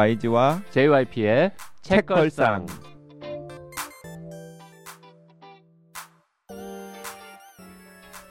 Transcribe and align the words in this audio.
YG와 0.00 0.62
JYP의 0.70 1.52
책걸상. 1.82 2.64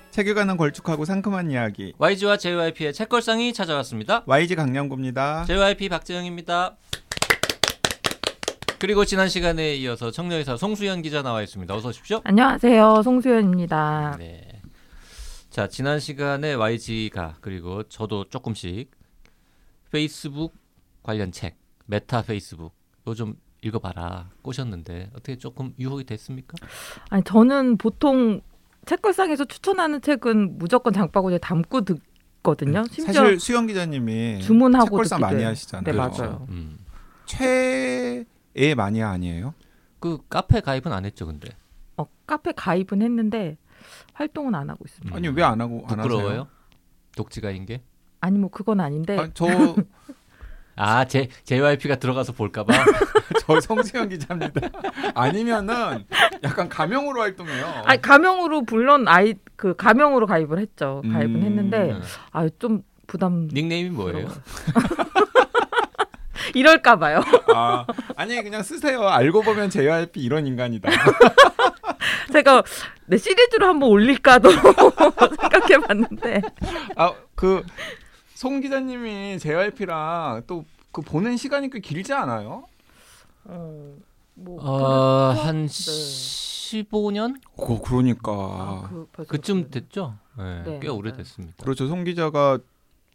책에 0.09 0.33
관한 0.33 0.57
걸쭉하고 0.57 1.05
상큼한 1.05 1.51
이야기 1.51 1.93
YG와 1.99 2.37
JYP의 2.37 2.91
책걸상이 2.91 3.53
찾아왔습니다. 3.53 4.23
YG 4.25 4.55
강량구입니다. 4.55 5.45
JYP 5.45 5.89
박재영입니다. 5.89 6.75
그리고 8.79 9.05
지난 9.05 9.29
시간에 9.29 9.75
이어서 9.75 10.09
청년의사 10.09 10.57
송수연 10.57 11.03
기자 11.03 11.21
나와 11.21 11.43
있습니다. 11.43 11.71
어서 11.75 11.89
오십시오. 11.89 12.21
안녕하세요. 12.23 13.03
송수연입니다. 13.03 14.15
네. 14.17 14.59
자, 15.51 15.67
지난 15.67 15.99
시간에 15.99 16.55
YG가 16.55 17.35
그리고 17.41 17.83
저도 17.83 18.27
조금씩 18.27 18.89
페이스북 19.91 20.55
관련 21.03 21.31
책, 21.31 21.58
메타 21.89 22.21
페이스북 22.21 22.71
이거 23.01 23.15
좀 23.15 23.35
읽어봐라 23.61 24.29
꼬셨는데 24.43 25.09
어떻게 25.13 25.37
조금 25.37 25.73
유혹이 25.79 26.03
됐습니까? 26.05 26.55
아니 27.09 27.23
저는 27.23 27.77
보통 27.77 28.41
책걸상에서 28.85 29.45
추천하는 29.45 29.99
책은 30.01 30.57
무조건 30.59 30.93
장바구니에 30.93 31.39
담고 31.39 31.81
듣거든요. 31.81 32.83
심지어 32.91 33.13
사실 33.13 33.39
수영 33.39 33.65
기자님이 33.67 34.41
주문하고 34.41 34.85
책걸상 34.85 35.19
많이. 35.19 35.43
하시잖아요. 35.43 35.83
네, 35.83 35.91
맞아요. 35.91 36.45
음. 36.49 36.77
최애 37.25 38.75
마니아 38.75 39.09
아니에요? 39.09 39.53
그 39.99 40.19
카페 40.29 40.61
가입은 40.61 40.91
안 40.93 41.05
했죠, 41.05 41.25
근데. 41.25 41.49
어, 41.97 42.05
카페 42.25 42.51
가입은 42.53 43.01
했는데 43.01 43.57
활동은 44.13 44.55
안 44.55 44.69
하고 44.69 44.85
있습니다. 44.85 45.13
음. 45.13 45.17
아니 45.17 45.27
왜 45.27 45.43
안 45.43 45.59
하고 45.59 45.83
안 45.87 45.97
부끄러워요? 45.97 46.27
하세요? 46.27 46.47
독지가인 47.17 47.65
게? 47.65 47.81
아니 48.21 48.37
뭐 48.39 48.49
그건 48.49 48.79
아닌데 48.79 49.17
아, 49.17 49.29
저, 49.33 49.45
아, 50.79 51.03
제 51.03 51.27
JYP가 51.43 51.97
들어가서 51.97 52.31
볼까봐. 52.31 52.73
저 53.45 53.59
성수영 53.59 54.07
기자입니다. 54.07 54.61
아니면은 55.13 56.05
약간 56.41 56.69
가명으로 56.69 57.19
활동해요. 57.19 57.65
아니 57.83 58.01
가명으로 58.01 58.61
물론 58.61 59.07
아이 59.07 59.33
그 59.57 59.75
가명으로 59.75 60.25
가입을 60.25 60.59
했죠. 60.59 61.01
가입은 61.11 61.35
음. 61.35 61.43
했는데 61.43 61.91
음. 61.91 62.01
아좀 62.31 62.83
부담 63.07 63.49
닉네임이 63.51 63.89
뭐예요? 63.89 64.29
이럴까 66.55 66.95
봐요. 66.95 67.21
아, 67.53 67.85
아니 68.15 68.41
그냥 68.41 68.63
쓰세요. 68.63 69.07
알고 69.07 69.41
보면 69.41 69.69
JYP 69.69 70.21
이런 70.21 70.47
인간이다. 70.47 70.89
제가 72.31 72.63
네, 73.07 73.17
시리즈로 73.17 73.67
한번 73.67 73.89
올릴까도 73.89 74.49
생각해 74.49 75.77
봤는데 75.85 76.41
아, 76.95 77.13
그 77.35 77.63
송 78.39 78.61
기자님이 78.61 79.37
JYP랑 79.39 80.43
또 80.47 80.63
그 80.91 81.01
보는 81.01 81.37
시간이 81.37 81.69
꽤 81.69 81.79
길지 81.79 82.13
않아요? 82.13 82.65
어, 83.45 83.95
뭐 84.33 84.59
어, 84.61 85.33
그렇죠? 85.33 85.41
한 85.47 85.67
네. 85.67 86.83
15년? 86.83 87.39
어, 87.57 87.81
그러니까. 87.81 88.31
아, 88.31 88.89
그 89.11 89.25
그쯤. 89.25 89.69
됐죠? 89.69 90.17
네, 90.37 90.63
네, 90.63 90.79
꽤. 90.81 90.87
오래됐습니다. 90.87 91.63
그렇죠. 91.63 91.87
송 91.87 92.03
기자가 92.03 92.59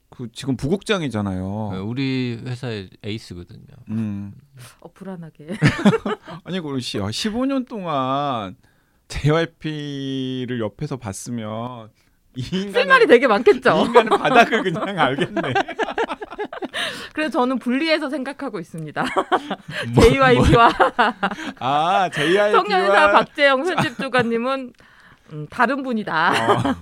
그 0.09 0.29
지금 0.33 0.57
부국장이잖아요. 0.57 1.71
네, 1.73 1.79
우리 1.79 2.41
회사의 2.45 2.91
에이스거든요. 3.03 3.67
음. 3.91 4.33
어 4.81 4.93
불안하게. 4.93 5.49
아니 6.45 6.61
그러시 6.61 6.99
15년 6.99 7.67
동안 7.67 8.57
JYP를 9.09 10.61
옆에서 10.61 10.97
봤으면 10.97 11.91
이쓸 12.37 12.87
말이 12.87 13.07
되게 13.07 13.27
이 13.27 13.29
많겠죠. 13.29 13.85
인간은 13.87 14.19
바닥을 14.19 14.63
그냥 14.63 14.99
알겠네. 14.99 15.41
그래서 17.13 17.39
저는 17.39 17.59
분리해서 17.59 18.11
생각하고 18.11 18.59
있습니다. 18.59 19.05
뭐, 19.95 20.05
JYP와 20.05 20.71
아 21.61 22.11
청년사 22.11 22.63
JYP와 22.69 23.13
박재영 23.13 23.63
편집 23.65 23.97
주관님은 23.99 24.73
음, 25.33 25.47
다른 25.49 25.83
분이다. 25.83 26.31
어. 26.33 26.75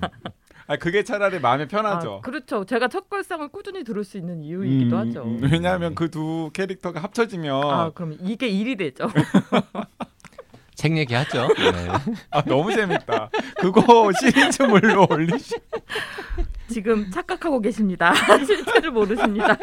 아 0.69 0.77
그게 0.77 1.03
차라리 1.03 1.39
마음에 1.39 1.65
아, 1.65 1.69
편하죠. 1.69 2.21
그렇죠. 2.23 2.65
제가 2.65 2.89
첫 2.89 3.11
걸상을 3.11 3.47
꾸준히 3.49 3.85
들을 3.85 4.05
수 4.05 4.17
있는 4.17 4.43
이유이기도 4.43 4.97
음, 4.97 5.01
하죠. 5.09 5.23
음, 5.25 5.41
왜냐하면 5.43 5.95
그 5.95 6.09
두 6.13 6.51
캐릭터가 6.53 7.03
합쳐지면 7.03 7.65
아 7.65 7.83
아, 7.83 7.91
그럼 7.95 8.17
이게 8.21 8.47
일이 8.49 8.77
되죠. 8.77 9.11
책 10.83 10.97
얘기하죠. 10.99 11.47
네. 11.55 11.89
아, 12.33 12.43
너무 12.43 12.75
재밌다. 12.75 13.31
그거 13.61 14.11
시리즈물로 14.19 15.07
올리시. 15.09 15.55
지금 16.69 17.09
착각하고 17.09 17.61
계십니다. 17.61 18.13
실체를 18.45 18.91
모르십니다. 18.91 19.57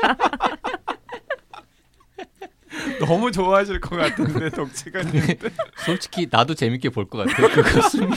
너무 3.06 3.34
좋아하실 3.34 3.81
것 3.81 3.97
같은데 3.97 4.50
독치가님. 4.50 5.22
솔직히 5.84 6.28
나도 6.31 6.53
재밌게 6.53 6.88
볼 6.90 7.06
것 7.09 7.28
같아. 7.28 7.50
그거 7.53 7.81
쓰면. 7.90 8.16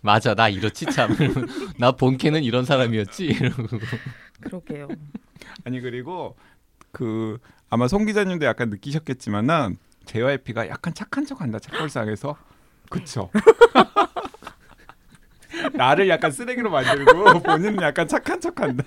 맞아, 0.00 0.34
나 0.34 0.48
이렇지 0.48 0.86
참. 0.86 1.14
나 1.76 1.92
본캐는 1.92 2.42
이런 2.44 2.64
사람이었지. 2.64 3.26
이러고. 3.26 3.78
그러게요. 4.40 4.88
아니 5.64 5.82
그리고 5.82 6.34
그 6.92 7.36
아마 7.68 7.88
송 7.88 8.06
기자님도 8.06 8.46
약간 8.46 8.70
느끼셨겠지만은 8.70 9.76
JYP가 10.06 10.68
약간 10.68 10.94
착한 10.94 11.24
척한다 11.24 11.58
책걸상에서 11.58 12.36
그쵸? 12.90 13.30
나를 15.74 16.08
약간 16.08 16.30
쓰레기로 16.30 16.70
만들고 16.70 17.40
본인은 17.40 17.82
약간 17.82 18.08
착한 18.08 18.40
척한다. 18.40 18.84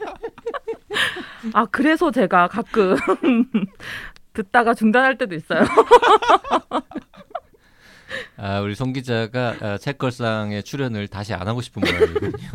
아 1.53 1.65
그래서 1.65 2.11
제가 2.11 2.47
가끔 2.47 2.95
듣다가 4.33 4.73
중단할 4.73 5.17
때도 5.17 5.35
있어요. 5.35 5.63
아, 8.37 8.59
우리 8.61 8.75
송 8.75 8.93
기자가 8.93 9.55
아, 9.61 9.77
책걸상에 9.77 10.61
출연을 10.61 11.07
다시 11.07 11.33
안 11.33 11.47
하고 11.47 11.61
싶은 11.61 11.81
모양이거든요. 11.81 12.49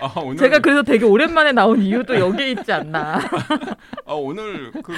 아, 0.00 0.12
오늘 0.20 0.36
제가 0.38 0.58
그래서 0.60 0.82
되게 0.82 1.04
오랜만에 1.04 1.52
나온 1.52 1.82
이유도 1.82 2.18
여기에 2.18 2.50
있지 2.52 2.72
않나. 2.72 3.18
아, 4.06 4.14
오늘 4.14 4.72
그 4.82 4.92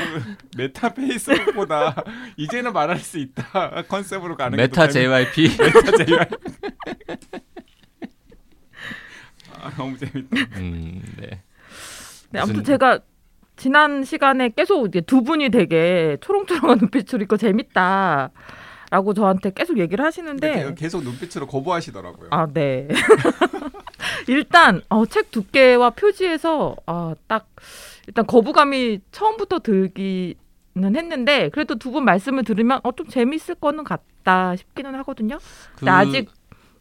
메타 0.57 0.95
페이스북보다 0.95 1.95
이제는 2.37 2.73
말할 2.73 2.99
수 2.99 3.19
있다 3.19 3.83
컨셉으로 3.89 4.37
가는 4.37 4.57
게 4.57 4.63
메타 4.63 4.89
JYP. 4.89 5.57
메타 5.59 6.05
JYP. 6.05 6.37
아, 9.63 9.71
너무 9.77 9.97
재밌다. 9.99 10.37
음, 10.57 11.03
네. 11.19 11.43
네, 12.31 12.39
아무튼 12.39 12.61
무슨- 12.61 12.65
제가 12.65 13.01
지난 13.57 14.05
시간에 14.05 14.49
계속 14.51 14.87
이제 14.89 15.01
두 15.03 15.23
분이 15.23 15.51
되게 15.51 16.17
초롱초롱한 16.21 16.79
눈빛으로 16.79 17.23
이거 17.23 17.37
재밌다. 17.37 18.31
라고 18.93 19.15
저한테 19.15 19.53
계속 19.55 19.79
얘기를 19.79 20.05
하시는데 20.05 20.53
근데 20.65 20.75
계속 20.75 21.05
눈빛으로 21.05 21.47
거부하시더라고요. 21.47 22.29
아, 22.33 22.49
네. 22.53 22.89
일단 24.29 24.83
어, 24.89 25.07
책 25.07 25.31
두께와 25.31 25.91
표지에서 25.91 26.77
아, 26.87 27.15
딱 27.27 27.49
일단 28.07 28.27
거부감이 28.27 29.01
처음부터 29.13 29.59
들기는 29.61 30.37
했는데 30.75 31.49
그래도 31.51 31.75
두 31.77 31.91
분 31.91 32.05
말씀을 32.05 32.45
들으면 32.45 32.81
어, 32.83 32.93
좀 32.93 33.07
재밌을 33.09 33.55
거는 33.57 33.85
같다 33.85 34.57
싶기는 34.57 34.95
하거든요. 34.97 35.39
그, 35.77 35.89
아직 35.91 36.31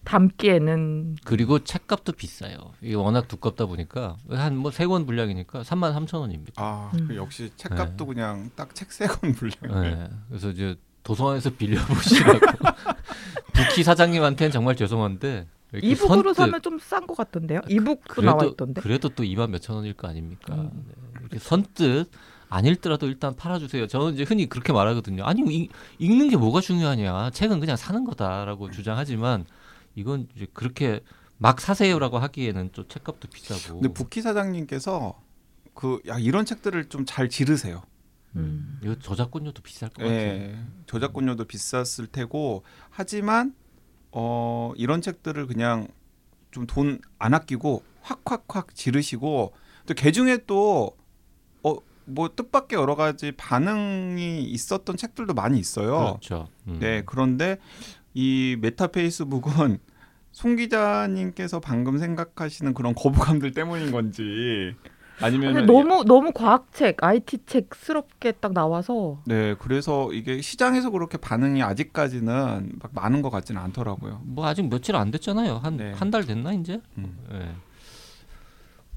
담기에는 0.06 1.18
그리고 1.26 1.60
책값도 1.60 2.14
비싸요. 2.14 2.58
이게 2.82 2.96
워낙 2.96 3.28
두껍다 3.28 3.66
보니까 3.66 4.18
한 4.30 4.56
뭐 4.58 4.72
세 4.72 4.88
권 4.88 5.06
분량이니까 5.06 5.62
3만 5.62 5.94
3천 5.96 6.20
원입니다. 6.22 6.54
아, 6.64 6.92
음. 6.96 7.08
그 7.08 7.16
역시 7.16 7.52
책값도 7.58 8.06
그냥 8.06 8.50
딱 8.56 8.74
책 8.74 8.90
세 8.92 9.08
권 9.08 9.34
분량. 9.34 9.82
네. 9.82 10.10
그래서 10.30 10.50
이제 10.50 10.76
도서관에서 11.04 11.52
빌려 11.52 11.80
보시라고 11.86 12.40
부키 13.54 13.84
사장님한테는 13.84 14.52
정말 14.52 14.76
죄송한데 14.76 15.48
이렇게 15.72 15.88
이북으로 15.88 16.32
선뜻- 16.34 16.36
사면 16.36 16.62
좀 16.62 16.80
싼 16.80 17.06
것 17.08 17.16
같던데요. 17.16 17.62
이북도 17.70 18.02
그래도 18.16 18.26
나와 18.38 18.46
있던데. 18.46 18.82
그래도 18.82 19.10
또 19.10 19.24
2만 19.24 19.50
몇천 19.52 19.76
원일 19.76 19.94
거 19.94 20.08
아닙니까? 20.08 20.56
음. 20.56 20.72
네. 20.88 20.94
이렇게 21.22 21.40
선뜻 21.40 22.10
안 22.50 22.66
읽더라도 22.66 23.06
일단 23.08 23.36
팔아주세요. 23.36 23.86
저는 23.88 24.14
이제 24.16 24.24
흔히 24.24 24.48
그렇게 24.50 24.74
말하거든요. 24.74 25.24
아니 25.26 25.42
읽, 25.56 25.72
읽는 26.00 26.30
게 26.30 26.38
뭐가 26.38 26.62
중요하냐? 26.62 27.30
책은 27.32 27.60
그냥 27.60 27.76
사는 27.76 28.04
거다라고 28.04 28.72
주장하지만 28.72 29.46
이건 29.96 30.28
이제 30.36 30.48
그렇게 30.54 31.02
막 31.38 31.62
사세요라고 31.62 32.18
하기에는 32.18 32.70
또 32.74 32.88
책값도 32.88 33.28
비싸고. 33.30 33.80
근데 33.80 33.94
부키 33.94 34.22
사장님께서 34.22 35.22
그 35.76 36.02
야 36.08 36.18
이런 36.18 36.46
책들을 36.46 36.90
좀 36.90 37.06
잘 37.06 37.30
지르세요. 37.30 37.84
음. 38.36 38.80
이거 38.84 38.96
저작권료도 38.96 39.62
비쌀 39.62 39.90
것 39.90 40.02
같아요. 40.02 40.18
예. 40.18 40.60
저작권료도 40.88 41.46
비쌌을 41.46 42.08
테고 42.12 42.64
하지만 42.90 43.54
어 44.12 44.72
이런 44.76 45.02
책들을 45.02 45.48
그냥 45.48 45.88
좀 46.52 46.66
돈 46.68 47.00
안 47.20 47.34
아끼고 47.34 47.84
확확확 48.02 48.74
지르시고 48.76 49.54
또 49.86 49.94
개중에 49.94 50.38
또 50.48 50.96
어 51.64 51.80
뭐 52.12 52.30
뜻밖의 52.36 52.80
여러 52.80 52.96
가지 52.96 53.32
반응이 53.32 54.42
있었던 54.44 54.98
책들도 54.98 55.36
많이 55.36 55.60
있어요. 55.60 56.18
그렇죠. 56.18 56.48
음. 56.68 56.80
네, 56.80 57.04
그런데 57.06 57.58
이 58.16 58.58
메타 58.60 58.88
페이스북은 58.88 59.78
송 60.32 60.56
기자님께서 60.56 61.60
방금 61.60 61.98
생각하시는 62.00 62.74
그런 62.74 62.96
거부감들 62.96 63.52
때문인 63.52 63.92
건지 63.92 64.74
아니면 65.22 65.54
근데 65.54 65.72
너무 65.72 66.04
너무 66.06 66.32
과학책, 66.32 67.04
IT 67.04 67.46
책스럽게 67.46 68.34
딱 68.34 68.54
나와서 68.54 69.22
네 69.26 69.56
그래서 69.60 70.12
이게 70.14 70.42
시장에서 70.42 70.90
그렇게 70.90 71.18
반응이 71.18 71.62
아직까지는 71.62 72.74
막 72.82 72.92
많은 72.94 73.22
것 73.22 73.30
같지는 73.30 73.62
않더라고요. 73.62 74.22
뭐 74.24 74.46
아직 74.46 74.68
며칠 74.70 74.96
안 74.96 75.12
됐잖아요. 75.12 75.58
한 75.58 75.78
네. 75.78 75.92
한달 75.94 76.26
됐나 76.26 76.54
이제? 76.54 76.82
음. 76.98 77.18
예. 77.34 77.50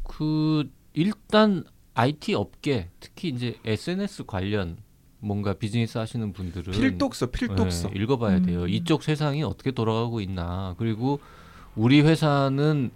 그 0.04 0.68
일단 0.94 1.64
IT 1.94 2.34
업계 2.34 2.88
특히 3.00 3.28
이제 3.28 3.56
SNS 3.64 4.24
관련 4.26 4.76
뭔가 5.18 5.52
비즈니스 5.54 5.98
하시는 5.98 6.32
분들은 6.32 6.72
필독서 6.72 7.26
필독서. 7.26 7.90
예, 7.94 8.00
읽어봐야 8.00 8.38
음. 8.38 8.42
돼요. 8.46 8.66
이쪽 8.66 9.02
세상이 9.02 9.42
어떻게 9.42 9.70
돌아가고 9.70 10.20
있나 10.20 10.74
그리고 10.78 11.20
우리 11.76 12.00
회사는 12.00 12.90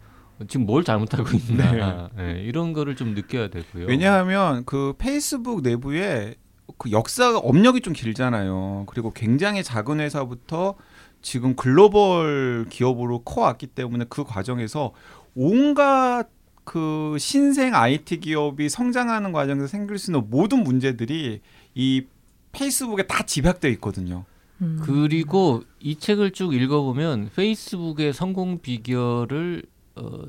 지금 0.49 0.67
뭘 0.67 0.85
잘못하고 0.85 1.29
있나 1.37 2.11
예, 2.19 2.43
이런 2.43 2.73
거를 2.73 2.97
좀 2.97 3.15
느껴야 3.15 3.49
되고요. 3.49 3.87
왜냐하면 3.87 4.65
그 4.65 4.95
페이스북 4.99 5.63
내부에 5.63 6.35
그 6.79 6.91
역사가 6.91 7.39
업력이 7.39 7.81
좀 7.81 7.93
길잖아요. 7.93 8.85
그리고 8.87 9.13
굉장히 9.13 9.63
작은 9.63 10.01
회사부터 10.01 10.75
지금 11.23 11.57
글로벌 11.57 12.67
기업으로 12.69 13.21
커왔기 13.21 13.69
때문에 13.69 14.05
그 14.09 14.25
과정에서 14.25 14.93
온갖 15.35 16.29
그 16.65 17.17
신생 17.19 17.75
IT 17.75 18.21
기업이 18.21 18.69
성장하는 18.69 19.33
과정에서 19.33 19.69
생길 19.69 19.99
수 19.99 20.11
있는 20.11 20.29
모든 20.29 20.65
문제들이 20.65 21.41
이 21.75 22.07
페이스북에 22.53 23.07
다 23.07 23.25
집약되어 23.25 23.71
있거든요. 23.73 24.25
음. 24.63 24.81
그리고 24.83 25.63
이 25.81 25.97
책을 25.97 26.33
쭉 26.33 26.55
읽어보면 26.55 27.31
페이스북의 27.37 28.13
성공 28.13 28.59
비결을 28.61 29.63
어, 29.97 30.23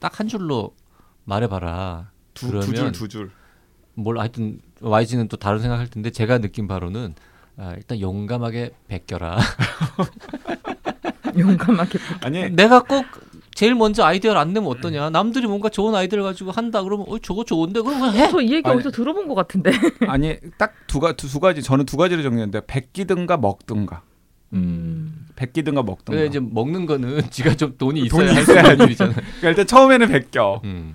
딱 0.00 0.20
한 0.20 0.28
줄로 0.28 0.74
말해봐라. 1.24 2.10
두 2.34 2.48
그러면 2.48 2.74
줄두 2.74 3.08
줄. 3.08 3.30
뭘 3.94 4.18
하여튼 4.18 4.60
YG는 4.80 5.28
또 5.28 5.36
다른 5.36 5.60
생각할 5.60 5.88
텐데 5.88 6.10
제가 6.10 6.38
느낀 6.38 6.66
바로는 6.68 7.14
아, 7.56 7.72
일단 7.76 8.00
용감하게 8.00 8.72
베껴라. 8.88 9.38
용감하게. 11.38 11.98
아니 12.22 12.50
내가 12.50 12.80
꼭 12.82 13.04
제일 13.54 13.74
먼저 13.74 14.04
아이디어를 14.04 14.40
안 14.40 14.52
내면 14.52 14.68
어떠냐? 14.70 15.10
남들이 15.10 15.46
뭔가 15.46 15.68
좋은 15.68 15.94
아이디어를 15.94 16.24
가지고 16.24 16.50
한다 16.50 16.82
그러면 16.82 17.06
어 17.08 17.18
저거 17.20 17.44
좋은데 17.44 17.80
그럼 17.80 18.00
그냥 18.00 18.14
해. 18.16 18.30
저 18.30 18.40
이 18.40 18.52
얘기 18.52 18.68
아니. 18.68 18.76
어디서 18.76 18.90
들어본 18.90 19.28
것 19.28 19.34
같은데. 19.34 19.70
아니 20.08 20.36
딱 20.58 20.74
두 20.88 21.02
가, 21.02 21.24
두 21.24 21.38
가지 21.40 21.62
저는 21.62 21.86
두 21.86 21.96
가지를 21.96 22.22
정리했는데 22.24 22.66
베끼든가 22.66 23.36
먹든가. 23.36 24.02
음. 24.54 25.23
베끼든가 25.36 25.82
먹든가. 25.82 26.12
근데 26.12 26.26
이제 26.26 26.40
먹는 26.40 26.86
거는 26.86 27.22
지가 27.30 27.54
좀 27.56 27.76
돈이 27.76 28.00
있어야 28.02 28.26
돈이 28.26 28.32
할 28.34 28.42
있어야지. 28.42 28.82
일이잖아요. 28.84 29.14
그러니까 29.40 29.48
일단 29.48 29.66
처음에는 29.66 30.08
베껴. 30.08 30.60
음. 30.64 30.94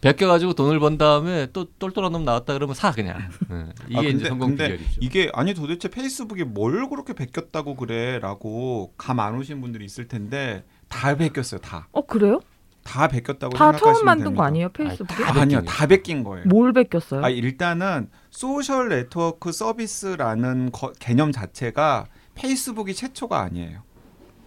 베껴가지고 0.00 0.54
돈을 0.54 0.80
번 0.80 0.98
다음에 0.98 1.46
또 1.52 1.64
똘똘한 1.78 2.10
놈 2.10 2.24
나왔다 2.24 2.54
그러면 2.54 2.74
사 2.74 2.90
그냥. 2.90 3.18
음. 3.50 3.70
이게 3.88 3.98
아, 3.98 4.02
이제 4.02 4.12
근데- 4.12 4.28
성공 4.28 4.48
근데 4.48 4.64
비결이죠. 4.72 4.98
이게 5.00 5.30
아니 5.32 5.54
도대체 5.54 5.88
페이스북이 5.88 6.42
뭘 6.44 6.88
그렇게 6.88 7.12
베꼈다고 7.12 7.76
그래라고 7.76 8.92
감 8.98 9.20
안 9.20 9.36
오신 9.36 9.60
분들이 9.60 9.84
있을 9.84 10.08
텐데 10.08 10.64
다 10.88 11.16
베꼈어요 11.16 11.60
다. 11.60 11.86
어 11.92 12.04
그래요? 12.04 12.40
다 12.82 13.06
베꼈다고 13.06 13.54
다 13.56 13.66
생각하시면 13.66 13.94
처음 13.94 14.04
만든 14.04 14.24
됩니다. 14.24 14.42
거 14.42 14.46
아니에요 14.48 14.68
페이스북에? 14.70 15.22
다 15.24 15.40
아니요 15.40 15.62
다 15.62 15.86
베낀 15.86 16.24
거예요. 16.24 16.46
뭘 16.48 16.72
베꼈어요? 16.72 17.24
아 17.24 17.28
일단은 17.28 18.08
소셜 18.30 18.88
네트워크 18.88 19.52
서비스라는 19.52 20.72
거- 20.72 20.92
개념 20.98 21.30
자체가 21.30 22.06
페이스북이 22.42 22.94
최초가 22.94 23.38
아니에요. 23.40 23.82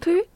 트윗? 0.01 0.27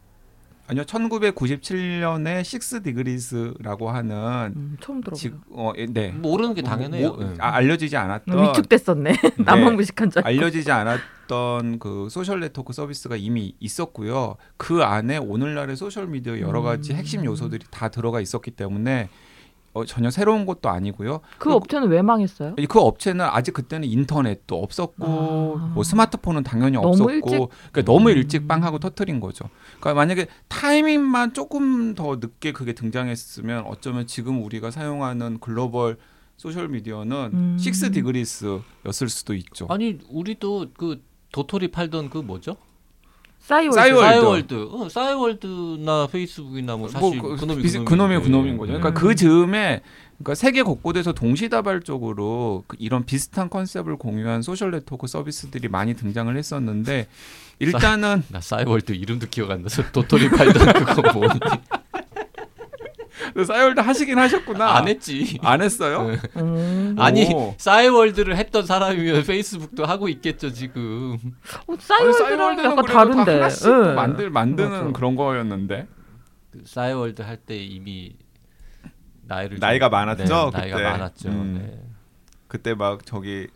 아니요 0.68 0.84
1997년에 0.84 2.44
식스 2.44 2.84
디그리스라고 2.84 3.90
하는 3.90 4.54
음, 4.56 4.78
처음 4.80 5.02
들어봐요. 5.02 5.16
지, 5.20 5.34
어, 5.52 5.74
예, 5.78 5.88
네. 5.88 6.12
모르는 6.12 6.54
게 6.54 6.62
당연해요. 6.62 7.14
뭐, 7.14 7.24
예. 7.24 7.36
아, 7.40 7.56
알려지지 7.56 7.98
않았던 7.98 8.38
음, 8.38 8.44
위축됐었네. 8.50 9.16
나만 9.44 9.76
무식한 9.76 10.12
줄. 10.12 10.20
알고. 10.20 10.28
알려지지 10.28 10.72
않았던 10.72 11.80
그 11.80 12.08
소셜 12.12 12.40
네트워크 12.40 12.72
서비스가 12.72 13.16
이미 13.16 13.56
있었고요. 13.60 14.38
그 14.58 14.84
안에 14.84 15.18
오늘날의 15.18 15.76
소셜 15.76 16.08
미디어 16.08 16.40
여러 16.40 16.62
가지 16.62 16.94
음. 16.94 16.98
핵심 16.98 17.26
요소들이 17.26 17.66
다 17.72 17.90
들어가 17.90 18.22
있었기 18.22 18.52
때문에 18.52 19.10
어, 19.74 19.86
전혀 19.86 20.10
새로운 20.10 20.46
것도 20.46 20.70
아니고요. 20.70 21.22
그 21.38 21.52
업체는 21.54 21.90
왜 21.90 22.02
망했어요? 22.02 22.56
그 22.68 22.80
업체는 22.80 23.26
아직 23.26 23.54
그때는 23.54 23.88
인터넷도 23.88 24.62
없었고 24.62 25.58
아. 25.60 25.72
뭐 25.74 25.84
스마트폰은 25.84 26.44
당연히 26.44 26.74
너무 26.74 26.90
없었고 26.90 27.12
일찍? 27.12 27.32
그러니까 27.72 27.82
너무 27.84 28.10
음. 28.10 28.18
일찍 28.18 28.48
빵하고 28.48 28.80
터트린 28.80 29.20
거죠. 29.20 29.46
그러니까 29.80 29.94
만약에 29.94 30.28
타이밍만 30.48 31.34
조금 31.34 31.94
더 31.96 32.16
늦게 32.16 32.52
그게 32.52 32.74
등장했으면 32.74 33.66
어쩌면 33.68 34.08
지금 34.08 34.44
우리가 34.44 34.72
사용하는 34.72 35.40
글로벌 35.40 35.98
소셜 36.38 36.70
미디어는 36.70 37.30
음. 37.34 37.58
식스 37.60 37.92
디그리스였을 37.92 39.10
수도 39.10 39.34
있죠. 39.36 39.68
아니 39.70 40.00
우리도 40.10 40.68
그 40.78 41.04
도토리 41.32 41.70
팔던 41.70 42.10
그 42.10 42.18
뭐죠? 42.18 42.56
싸이월드. 43.40 44.00
싸이월드. 44.00 44.70
어, 44.72 44.90
싸이월드나 44.90 46.08
페이스북이나 46.12 46.76
뭐 46.78 46.88
사실 46.90 47.20
뭐 47.20 47.36
그, 47.36 47.46
놈이 47.46 47.62
비슷- 47.64 47.84
그놈이 47.86 48.16
그놈이 48.16 48.24
그놈인 48.24 48.58
거죠. 48.58 48.74
그러니까 48.74 48.90
음. 48.90 48.94
그 48.94 49.16
즈음에 49.16 49.82
그러니까 50.18 50.36
세계 50.36 50.62
곳곳에서 50.62 51.14
동시다발적으로 51.14 52.64
그 52.68 52.76
이런 52.80 53.06
비슷한 53.06 53.50
컨셉을 53.50 53.98
공유한 53.98 54.42
소셜 54.42 54.72
네트워크 54.72 55.08
서비스들이 55.08 55.68
많이 55.70 55.96
등장을 55.96 56.36
했었는데 56.36 57.08
일단은 57.60 58.24
나 58.30 58.42
싸이월드 58.42 58.92
이름도 58.94 59.28
기억 59.30 59.52
안 59.52 59.64
나서 59.64 59.84
도토리 59.92 60.30
팔던 60.30 60.74
그거 60.86 61.14
뭔지 61.14 61.40
싸이월드 63.46 63.80
하시긴 63.80 64.18
하셨구나. 64.18 64.76
안 64.78 64.88
했지. 64.88 65.38
안 65.42 65.62
했어요? 65.62 66.08
네. 66.10 66.18
음. 66.38 66.96
아니 66.98 67.26
오. 67.34 67.54
싸이월드를 67.58 68.38
했던 68.38 68.66
사람이면 68.66 69.24
페이스북도 69.28 69.86
하고 69.86 70.10
있겠죠 70.10 70.52
지금. 70.52 71.18
어, 71.68 71.74
싸이월드랑 71.80 72.60
약간 72.60 72.76
다 72.78 72.82
다른데. 72.94 73.42
예. 73.44 73.50
또 73.64 73.94
만들 73.96 74.30
만드는 74.30 74.70
맞아. 74.72 74.92
그런 74.94 75.16
거였는데 75.16 75.88
그 76.52 76.62
싸이월드 76.66 77.22
할 77.22 77.38
때 77.38 77.56
이미 77.58 78.16
나이를 79.24 79.60
나이가 79.60 79.88
좀- 79.88 79.92
많았죠, 79.92 80.52
네, 80.54 80.58
나이가 80.58 80.78
그때. 80.78 80.90
많았죠. 80.90 81.30
음. 81.30 81.60
네. 81.62 81.84
그때 82.48 82.74
막 82.74 83.06
저기 83.06 83.48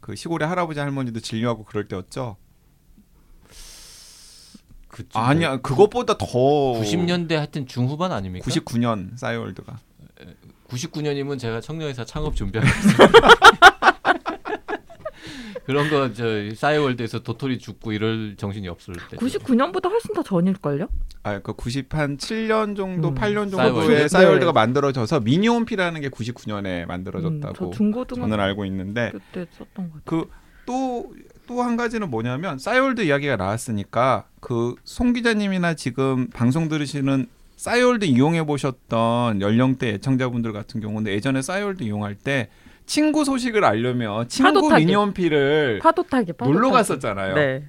그 0.00 0.16
시골의 0.16 0.48
할아버지 0.48 0.80
할머니도 0.80 1.20
진료하고 1.20 1.64
그럴 1.64 1.86
때였죠. 1.86 2.36
그쯤 4.90 5.20
아니야 5.20 5.56
그것보다 5.58 6.18
더 6.18 6.26
90년대 6.26 7.34
하여튼 7.34 7.66
중후반 7.66 8.12
아닙니까? 8.12 8.44
99년 8.46 9.16
싸이월드가 9.16 9.78
99년이면 10.68 11.38
제가 11.38 11.60
청년회사 11.60 12.04
창업 12.04 12.36
준비하고 12.36 12.68
있어요. 12.68 13.08
그런 15.66 15.88
거 15.90 16.12
저 16.12 16.24
싸이월드에서 16.54 17.20
도토리 17.20 17.58
죽고 17.58 17.92
이럴 17.92 18.34
정신이 18.36 18.66
없을 18.68 18.94
때. 19.10 19.16
99년보다 19.18 19.88
훨씬 19.90 20.14
더 20.14 20.22
전일걸요? 20.22 20.88
아 21.22 21.38
그 21.40 21.52
90한 21.52 22.18
7년 22.18 22.76
정도 22.76 23.08
음. 23.08 23.14
8년 23.14 23.50
싸이월드. 23.50 23.80
정도에 23.80 24.08
싸이월드가 24.08 24.52
네. 24.52 24.54
만들어져서 24.54 25.20
미니홈피라는 25.20 26.00
게 26.00 26.08
99년에 26.08 26.66
음, 26.66 26.80
저 26.82 26.86
만들어졌다고 26.88 27.70
중고등학교 27.72 28.28
저는 28.30 28.40
알고 28.44 28.64
있는데 28.64 29.12
때 29.32 29.46
썼던 29.56 29.90
것 29.90 30.04
같아요. 30.04 30.24
그또 30.64 31.12
또 31.50 31.62
한 31.64 31.76
가지는 31.76 32.10
뭐냐면 32.10 32.58
싸이월드 32.60 33.00
이야기가 33.00 33.34
나왔으니까 33.36 34.26
그 34.40 34.76
송 34.84 35.12
기자님이나 35.12 35.74
지금 35.74 36.28
방송 36.28 36.68
들으시는 36.68 37.26
싸이월드 37.56 38.04
이용해 38.04 38.46
보셨던 38.46 39.40
연령대 39.40 39.88
애청자분들 39.94 40.52
같은 40.52 40.80
경우는 40.80 41.10
예전에 41.10 41.42
싸이월드 41.42 41.82
이용할 41.82 42.14
때 42.14 42.50
친구 42.86 43.24
소식을 43.24 43.64
알려면 43.64 44.28
친구 44.28 44.52
파도 44.52 44.68
타기. 44.68 44.84
미니홈피를 44.86 45.80
파도 45.82 46.04
타기 46.04 46.34
파도 46.34 46.52
놀러. 46.52 46.70
갔었잖아요. 46.70 47.34
네. 47.34 47.64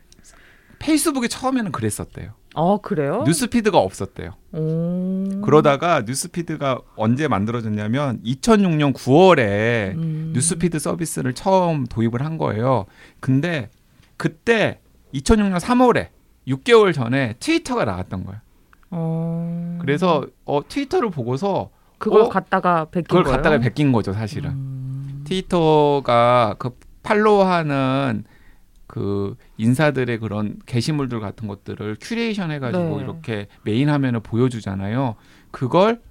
페이스북이 0.78 1.28
처음에는 1.28 1.72
그랬었대요. 1.72 2.34
어 2.54 2.82
그래요? 2.82 3.24
뉴스피드가 3.26 3.78
없었대요. 3.78 4.32
오. 4.52 5.42
그러다가 5.42 6.04
뉴스피드가 6.06 6.82
언제 6.96 7.28
만들어졌냐면 7.28 8.22
2006년 8.24 8.94
9월에 8.94 9.96
음. 9.96 10.32
뉴스피드 10.36 10.80
서비스를 10.80 11.34
처음 11.34 11.86
도입을 11.86 12.24
한 12.24 12.38
거예요. 12.38 12.86
근데 13.20 13.70
그때 14.18 14.80
2006년 15.14 15.60
3월에 15.60 16.10
6개월 16.48 16.94
전에 16.94 17.36
트위터가 17.40 17.86
나왔던 17.86 18.26
거예요. 18.26 18.42
어. 18.92 19.78
그래서 19.82 20.26
어, 20.46 20.62
트위터를 20.68 21.10
보고서 21.10 21.70
그걸 21.98 22.22
어? 22.22 22.30
갖다가 22.30 22.86
베낀 22.86 23.04
그걸 23.08 23.24
거예요? 23.24 23.38
갖다가 23.38 23.60
베낀 23.60 23.92
거죠, 23.92 24.12
사실은. 24.12 24.50
음. 24.52 25.24
트위터가 25.26 26.56
그 26.58 26.72
팔로우하는 27.04 28.26
그 28.92 29.38
인사들의 29.56 30.20
그런 30.20 30.60
게시물들 30.66 31.22
같은 31.22 31.48
것들을 31.48 31.96
큐레이션 32.02 32.52
해가지고 32.52 32.98
네. 32.98 33.04
이렇게 33.04 33.48
메인 33.64 33.88
화면을 33.88 34.20
보여주잖아요. 34.20 35.16
그걸 35.50 36.02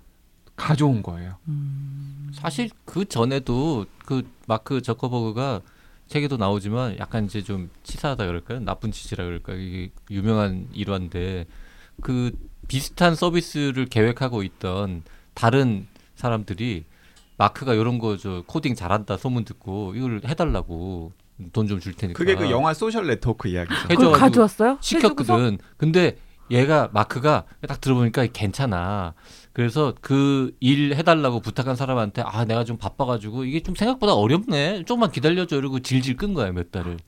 가져온 0.57 1.03
거예요. 1.03 1.37
음. 1.49 2.31
사실 2.33 2.71
그 2.87 3.05
전에도 3.05 3.85
그 4.07 4.27
마크 4.47 4.81
저커버그가 4.81 5.61
책에도 6.09 6.39
나오지만 6.39 6.97
약간 6.99 7.27
이제 7.27 7.43
좀 7.43 7.69
치사하다 7.83 8.25
그럴까요? 8.25 8.61
나쁜 8.61 8.93
짓이라 8.93 9.25
그럴까요? 9.27 9.59
이게 9.61 9.91
유명한 10.11 10.67
일화인데 10.73 11.45
그 12.01 12.33
비슷한 12.67 13.15
서비스를 13.15 13.85
계획하고 13.85 14.43
있던 14.43 15.03
다른 15.35 15.87
사람들이 16.15 16.85
마크가 17.37 17.75
이런 17.75 17.99
거 17.99 18.17
저 18.17 18.43
코딩 18.47 18.75
잘한다 18.75 19.19
소문 19.19 19.45
듣고 19.45 19.95
이걸 19.97 20.23
해달라고 20.25 21.13
돈 21.53 21.67
좀 21.67 21.81
줄 21.81 21.95
테니까. 21.95 22.17
그게 22.19 22.35
그 22.35 22.51
영화 22.51 22.75
소셜 22.75 23.07
네트워크 23.07 23.49
이야기죠. 23.49 23.89
그걸 23.89 24.13
가져왔어요? 24.13 24.79
해주고서? 24.83 24.83
시켰거든. 24.83 25.59
근데 25.77 26.17
얘가 26.51 26.89
마크가 26.93 27.45
딱 27.69 27.81
들어보니까 27.81 28.27
괜찮아. 28.33 29.15
그래서 29.53 29.95
그 30.01 30.53
일 30.61 30.95
해달라고 30.95 31.41
부탁한 31.41 31.77
사람한테 31.77 32.23
아 32.25 32.45
내가 32.45 32.65
좀 32.65 32.77
바빠가지고 32.77 33.45
이게 33.45 33.61
좀 33.63 33.75
생각보다 33.75 34.15
어렵네. 34.15 34.85
조금만 34.85 35.11
기다려줘 35.13 35.57
이러고 35.57 35.81
질질 35.81 36.17
끈 36.17 36.35
거야 36.35 36.51
몇 36.53 36.71
달을. 36.73 36.99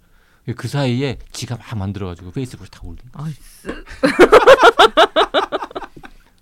그 0.57 0.67
사이에 0.69 1.19
지가 1.33 1.57
막 1.57 1.79
만들어가지고 1.79 2.33
페이스북에 2.33 2.69
다 2.71 2.81
올린. 2.83 2.99
아이, 3.13 3.33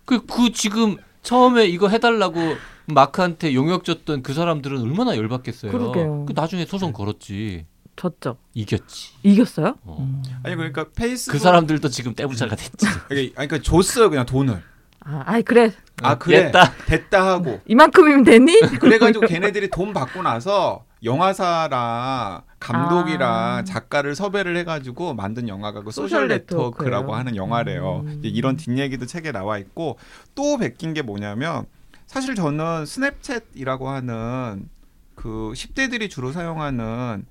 그, 0.04 0.25
그 0.26 0.52
지금 0.52 0.97
처음에 1.23 1.66
이거 1.66 1.88
해달라고 1.88 2.40
마크한테 2.87 3.54
용역 3.54 3.85
줬던 3.85 4.23
그 4.23 4.32
사람들은 4.35 4.80
얼마나 4.82 5.16
열받겠어요. 5.16 5.70
그러게요. 5.70 6.25
그 6.26 6.32
나중에 6.35 6.64
소송 6.64 6.92
걸었지. 6.92 7.66
졌죠. 7.97 8.38
이겼지. 8.54 9.12
이겼어요? 9.23 9.76
어. 9.85 9.97
음. 10.00 10.23
아니 10.42 10.56
그러니까 10.56 10.87
페이스북 10.97 11.32
그 11.32 11.38
사람들도 11.38 11.88
지금 11.88 12.14
떼부자가 12.14 12.56
됐지. 12.56 12.87
아니 13.11 13.32
그러니까 13.32 13.59
줬어요 13.61 14.09
그냥 14.11 14.26
돈을. 14.26 14.62
아, 15.02 15.23
아이 15.25 15.42
그래 15.42 15.73
아 16.02 16.16
그래 16.18 16.44
됐다. 16.47 16.73
됐다 16.87 17.26
하고 17.26 17.61
이만큼이면 17.66 18.25
되니? 18.25 18.61
그래가지고 18.80 19.26
걔네들이 19.26 19.68
돈 19.70 19.92
받고 19.94 20.23
나서 20.23 20.85
영화사랑 21.02 22.42
감독이랑 22.59 23.32
아. 23.32 23.64
작가를 23.64 24.14
섭외를 24.14 24.56
해가지고 24.59 25.14
만든 25.14 25.49
영화가 25.49 25.82
그 25.82 25.90
소셜 25.90 26.28
네트워크라고. 26.28 27.14
하는 27.14 27.35
영화래요. 27.37 28.02
음. 28.04 28.20
이런 28.23 28.56
뒷얘기도 28.56 29.06
책에 29.06 29.32
나와 29.32 29.56
있고 29.59 29.99
또 30.35 30.59
베낀 30.59 30.92
게 30.92 31.00
뭐냐면 31.02 31.64
사실 32.06 32.35
저는 32.35 32.85
스냅챗이라고 32.85 33.85
하는 33.85 34.68
그 35.14 35.52
10대들이 35.54 36.11
주로 36.11 36.32
사용하는 36.32 37.25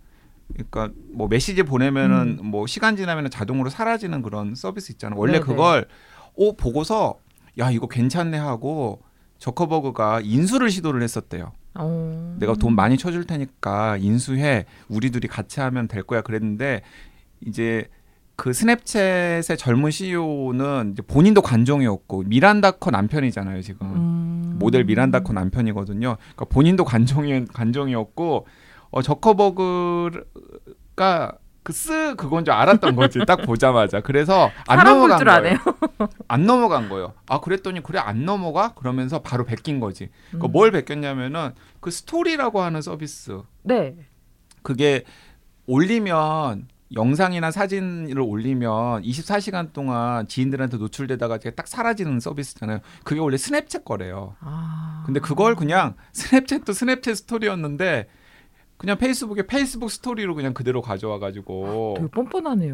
그러니까 0.54 0.90
뭐 1.12 1.28
메시지 1.28 1.64
보내면은 1.64 2.40
뭐 2.44 2.68
시간 2.68 2.96
지나면 2.96 3.30
자동으로 3.30 3.70
사라지는 3.70 4.22
그런 4.22 4.56
서비스 4.56 4.92
있잖아요. 4.94 5.20
원래 5.20 5.34
네네. 5.34 5.46
그걸 5.46 5.88
오 6.36 6.56
보고서 6.56 7.20
야 7.60 7.72
이거 7.72 7.88
괜찮네 7.88 8.38
하고 8.38 9.02
저커버그가 9.40 10.22
인수를 10.24 10.70
시도를 10.70 11.02
했었대요. 11.02 11.52
어. 11.76 12.36
내가 12.40 12.56
돈 12.56 12.76
많이 12.76 12.98
쳐줄 12.98 13.26
테니까 13.26 13.98
인수해 13.98 14.66
우리 14.88 15.12
둘이 15.12 15.28
같이 15.28 15.60
하면 15.60 15.88
될 15.88 16.04
거야 16.04 16.22
그랬는데 16.22 16.82
이제 17.46 17.88
그 18.36 18.52
스냅챗의 18.52 19.58
젊은 19.58 19.92
CEO는 19.92 20.94
이제 20.94 21.02
본인도 21.02 21.42
관종이었고 21.42 22.24
미란다 22.24 22.72
커 22.72 22.90
남편이잖아요 22.90 23.62
지금 23.62 23.88
음. 23.88 24.56
모델 24.60 24.86
미란다 24.86 25.22
커 25.22 25.34
남편이거든요. 25.34 26.16
그러니까 26.18 26.46
본인도 26.46 26.86
관종이 26.86 27.46
관종이었고 27.46 28.48
어 28.92 29.02
저커버그가 29.02 30.22
그 31.64 31.86
쓰 31.86 32.16
그건 32.16 32.46
줄 32.46 32.54
알았던 32.54 32.96
거지 32.96 33.20
딱 33.28 33.44
보자마자 33.44 34.02
그래서 34.02 34.50
안 34.68 34.84
넘어간 34.84 35.18
줄 35.20 35.28
거예요. 35.28 35.58
안 36.28 36.46
넘어간 36.46 36.90
거예요. 36.90 37.14
아 37.28 37.40
그랬더니 37.40 37.84
그래 37.84 38.00
안 38.00 38.26
넘어가 38.26 38.74
그러면서 38.74 39.22
바로 39.22 39.46
베낀 39.46 39.80
거지. 39.80 40.10
그러니까 40.30 40.48
음. 40.48 40.52
뭘 40.52 40.72
베꼈냐면은 40.72 41.54
그 41.80 41.92
스토리라고 41.92 42.62
하는 42.62 42.82
서비스 42.82 43.40
네. 43.64 43.96
그게 44.64 45.04
올리면 45.68 46.68
영상이나 46.96 47.52
사진을 47.52 48.20
올리면 48.20 49.04
24시간 49.04 49.74
동안 49.74 50.28
지인들한테 50.28 50.78
노출되다가 50.78 51.38
딱 51.56 51.68
사라지는 51.68 52.20
서비스잖아요. 52.20 52.80
그게 53.04 53.22
원래 53.22 53.38
스냅챗 53.38 53.86
거래요. 53.86 54.36
아. 54.40 55.04
근데 55.06 55.20
그걸 55.20 55.56
그냥 55.56 55.96
스냅챗도 56.14 56.70
스냅챗 56.70 57.16
스토리였는데 57.16 58.08
그냥 58.80 58.98
페이스북에 58.98 59.46
페이스북 59.46 59.92
스토리로 59.92 60.36
그냥 60.36 60.54
그대로 60.54 60.82
가져와 60.82 61.20
가지고 61.20 61.96
되게 61.98 62.08
뻔뻔하네요. 62.08 62.72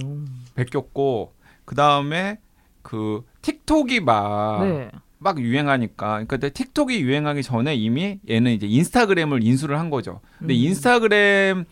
베꼈고 0.53 1.33
그 1.65 1.74
다음에 1.74 2.38
그 2.83 3.24
틱톡이 3.41 4.01
막 4.01 4.63
네. 4.63 4.91
막 5.17 5.39
유행하니까 5.39 6.07
그러니까 6.07 6.38
근데 6.38 6.50
틱톡이 6.51 7.01
유행하기 7.01 7.41
전에 7.41 7.74
이미 7.74 8.19
얘는 8.29 8.51
이제 8.51 8.67
인스타그램을 8.67 9.43
인수를 9.43 9.79
한 9.79 9.89
거죠. 9.89 10.21
근데 10.38 10.53
음. 10.53 10.59
인스타그램 10.59 11.65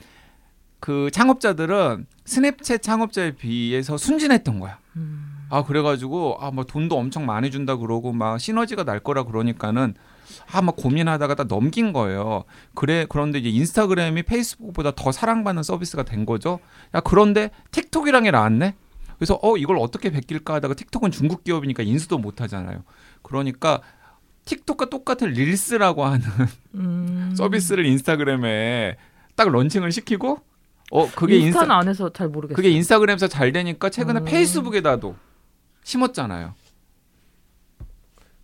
그 0.79 1.11
창업자들은 1.11 2.07
스냅챗 2.25 2.81
창업자에 2.81 3.35
비해서 3.35 3.97
순진했던 3.97 4.59
거야. 4.59 4.79
음. 4.95 5.45
아 5.51 5.63
그래가지고 5.63 6.37
아뭐 6.39 6.63
돈도 6.63 6.97
엄청 6.97 7.27
많이 7.27 7.51
준다 7.51 7.75
그러고 7.75 8.11
막 8.13 8.39
시너지가 8.39 8.83
날 8.83 8.99
거라 8.99 9.25
그러니까는 9.25 9.93
아막 10.51 10.75
고민하다가 10.75 11.36
다 11.36 11.44
넘긴 11.46 11.94
거예요. 11.94 12.44
그래 12.74 13.06
그런데 13.10 13.39
이제 13.39 13.50
인스타그램이 13.50 14.24
페이스북보다 14.24 14.92
더 14.96 15.12
사랑받는 15.12 15.63
서비스가 15.63 16.03
된 16.03 16.25
거죠. 16.25 16.60
야 16.96 17.00
그런데 17.01 17.51
틱톡이랑이 17.72 18.32
나왔네. 18.32 18.75
그래서 19.18 19.39
어 19.42 19.58
이걸 19.58 19.77
어떻게 19.77 20.10
베낄까 20.10 20.56
하다가 20.56 20.74
틱톡은 20.74 21.12
중국 21.12 21.44
기업이니까 21.44 21.84
인수도 21.84 22.18
못 22.18 22.42
하잖아요. 22.42 22.84
그러니까 23.22 23.82
틱톡과 24.46 24.89
똑같은 24.89 25.30
릴스라고 25.30 26.06
하는 26.06 26.25
음. 26.75 27.34
서비스를 27.38 27.86
인스타그램에 27.86 28.98
딱 29.36 29.50
런칭을 29.50 29.92
시키고 29.92 30.42
어 30.92 31.10
그게 31.12 31.38
인스타 31.38 31.74
안 31.74 31.88
해서 31.88 32.12
잘 32.12 32.27
모르겠어요. 32.27 32.56
그게 32.56 32.70
인스타그램에서 32.70 33.27
잘 33.27 33.51
되니까 33.51 33.89
최근에 33.89 34.22
음. 34.22 34.25
페이스북에다도 34.25 35.15
심었잖아요. 35.84 36.53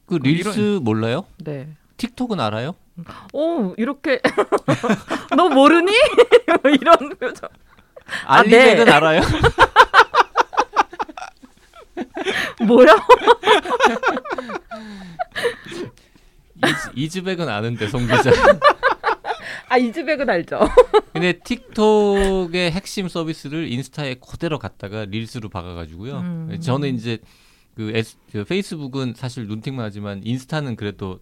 그 0.10 0.16
릴스 0.16 0.80
몰라요? 0.82 1.26
네. 1.38 1.68
틱톡은 1.98 2.40
알아요? 2.40 2.74
오 3.32 3.74
이렇게 3.78 4.20
너 5.38 5.50
모르니? 5.50 5.92
뭐 6.64 6.72
이런 6.74 6.98
표정. 7.18 7.48
아, 8.26 8.40
알리백은 8.40 8.86
네. 8.86 8.92
알아요? 8.92 9.22
뭐야? 12.66 12.96
is, 16.56 16.92
is 16.96 17.22
back은 17.24 17.48
아는데 17.48 17.88
송 17.88 18.08
기자. 18.08 18.32
아 19.70 19.78
is 19.78 19.89
back은 19.89 20.30
알죠. 20.30 20.60
근데 21.14 21.34
틱톡의 21.34 22.72
핵심 22.72 23.08
서비스를 23.08 23.72
인스타에 23.72 24.16
그대로 24.16 24.58
갖다가 24.58 25.06
릴스로 25.06 25.50
박아가지고요. 25.50 26.18
음. 26.18 26.58
저는 26.60 26.96
이제 26.96 27.20
그, 27.80 27.94
S, 27.96 28.18
그 28.30 28.44
페이스북은 28.44 29.14
사실 29.16 29.48
눈팅만 29.48 29.86
하지만 29.86 30.20
인스타는 30.22 30.76
그래도 30.76 31.22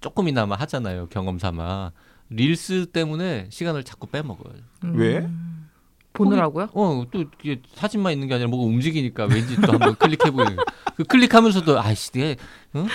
조금이나마 0.00 0.54
하잖아요 0.56 1.06
경험 1.08 1.38
삼아. 1.38 1.92
릴스 2.30 2.86
때문에 2.92 3.48
시간을 3.50 3.84
자꾸 3.84 4.06
빼먹어요. 4.06 4.54
왜? 4.94 5.18
음. 5.18 5.68
보느라고요? 6.14 6.70
어, 6.72 7.04
또 7.10 7.26
이게 7.42 7.60
사진만 7.74 8.14
있는 8.14 8.26
게 8.26 8.32
아니라 8.32 8.48
뭐가 8.48 8.64
움직이니까 8.64 9.26
왠지 9.26 9.54
또 9.60 9.72
한번 9.72 9.94
클릭해보는. 9.96 10.56
그 10.96 11.04
클릭하면서도 11.04 11.78
아이씨, 11.78 12.10
내가 12.12 12.42
어? 12.72 12.86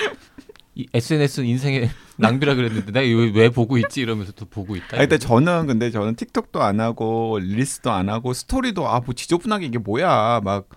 이 0.73 0.87
SNS는 0.91 1.47
인생의 1.49 1.91
낭비라 2.17 2.55
그랬는데 2.55 2.91
내가 2.91 3.05
왜, 3.05 3.31
왜 3.31 3.49
보고 3.49 3.77
있지 3.77 4.01
이러면서 4.01 4.31
또 4.31 4.45
보고 4.45 4.75
있다. 4.75 4.97
아, 4.97 4.99
근데 5.01 5.19
저는 5.19 5.67
근데 5.67 5.91
저는 5.91 6.15
틱톡도 6.15 6.63
안 6.63 6.79
하고 6.79 7.37
릴스도 7.39 7.91
안 7.91 8.09
하고 8.09 8.33
스토리도 8.33 8.87
아뭐 8.87 9.13
지저분하게 9.15 9.67
이게 9.67 9.77
뭐야 9.77 10.41
막 10.43 10.67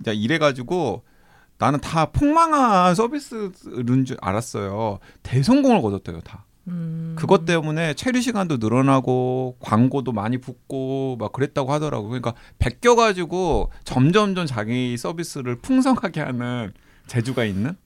이제 0.00 0.12
이래가지고 0.12 1.04
나는 1.58 1.80
다 1.80 2.06
폭망한 2.06 2.94
서비스인 2.94 4.04
줄 4.04 4.16
알았어요. 4.20 4.98
대성공을 5.22 5.80
거뒀대요 5.82 6.20
다. 6.20 6.44
음. 6.68 7.14
그것 7.18 7.44
때문에 7.44 7.94
체류 7.94 8.20
시간도 8.20 8.58
늘어나고 8.58 9.56
광고도 9.60 10.12
많이 10.12 10.38
붙고 10.38 11.16
막 11.18 11.32
그랬다고 11.32 11.72
하더라고. 11.72 12.08
그러니까 12.08 12.34
베껴 12.58 12.94
가지고 12.96 13.70
점점점 13.84 14.46
자기 14.46 14.96
서비스를 14.96 15.56
풍성하게 15.56 16.20
하는 16.20 16.72
재주가 17.06 17.44
있는. 17.44 17.76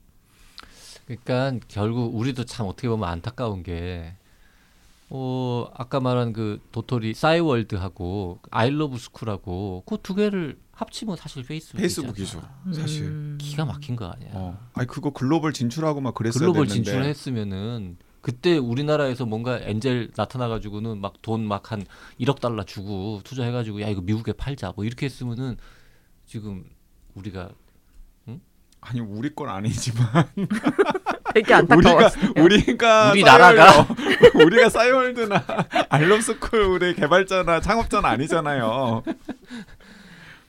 그러니까 1.05 1.65
결국 1.67 2.15
우리도 2.15 2.45
참 2.45 2.67
어떻게 2.67 2.87
보면 2.89 3.07
안타까운 3.07 3.63
게 3.63 4.13
어, 5.09 5.67
아까 5.73 5.99
말한 5.99 6.33
그 6.33 6.59
도토리 6.71 7.13
싸이월드하고 7.13 8.39
아이러브 8.51 8.97
스쿨하고 8.97 9.83
그 9.85 9.97
두 10.03 10.15
개를 10.15 10.57
합치면 10.77 11.15
사실 11.17 11.43
페이스북 11.43 11.79
페이스북이죠. 11.79 12.41
사실. 12.75 13.05
음. 13.05 13.37
기가 13.41 13.65
막힌 13.65 13.95
거 13.95 14.05
아니야. 14.05 14.29
어. 14.33 14.59
아니 14.75 14.87
그거 14.87 15.09
글로벌 15.09 15.51
진출하고 15.51 16.01
막 16.01 16.13
그랬어야 16.13 16.39
글로벌 16.39 16.67
됐는데. 16.67 16.83
진출을 16.83 17.05
했으면은 17.07 17.97
그때 18.21 18.57
우리나라에서 18.57 19.25
뭔가 19.25 19.57
엔젤 19.59 20.11
나타나 20.15 20.47
가지고는 20.47 20.99
막 21.01 21.13
돈 21.23 21.41
막 21.47 21.71
한 21.71 21.83
1억 22.19 22.39
달러 22.41 22.63
주고 22.63 23.21
투자해 23.23 23.51
가지고 23.51 23.81
야 23.81 23.87
이거 23.87 24.01
미국에 24.01 24.33
팔자 24.33 24.73
뭐 24.75 24.85
이렇게 24.85 25.07
했으면은 25.07 25.57
지금 26.27 26.63
우리가 27.15 27.49
아니 28.79 28.99
우리 29.01 29.33
건 29.33 29.49
아니지만 29.49 30.05
되게 31.33 31.53
우리가 31.53 31.57
안타까웠어요. 31.57 32.31
우리가 32.37 33.11
우리 33.11 33.21
싸이월드- 33.21 33.25
나라가? 33.25 33.87
우리가 34.35 34.69
싸이월드나 34.69 35.43
알럼스쿨의 35.89 36.95
개발자나 36.95 37.59
창업자는 37.61 38.07
아니잖아요. 38.07 39.03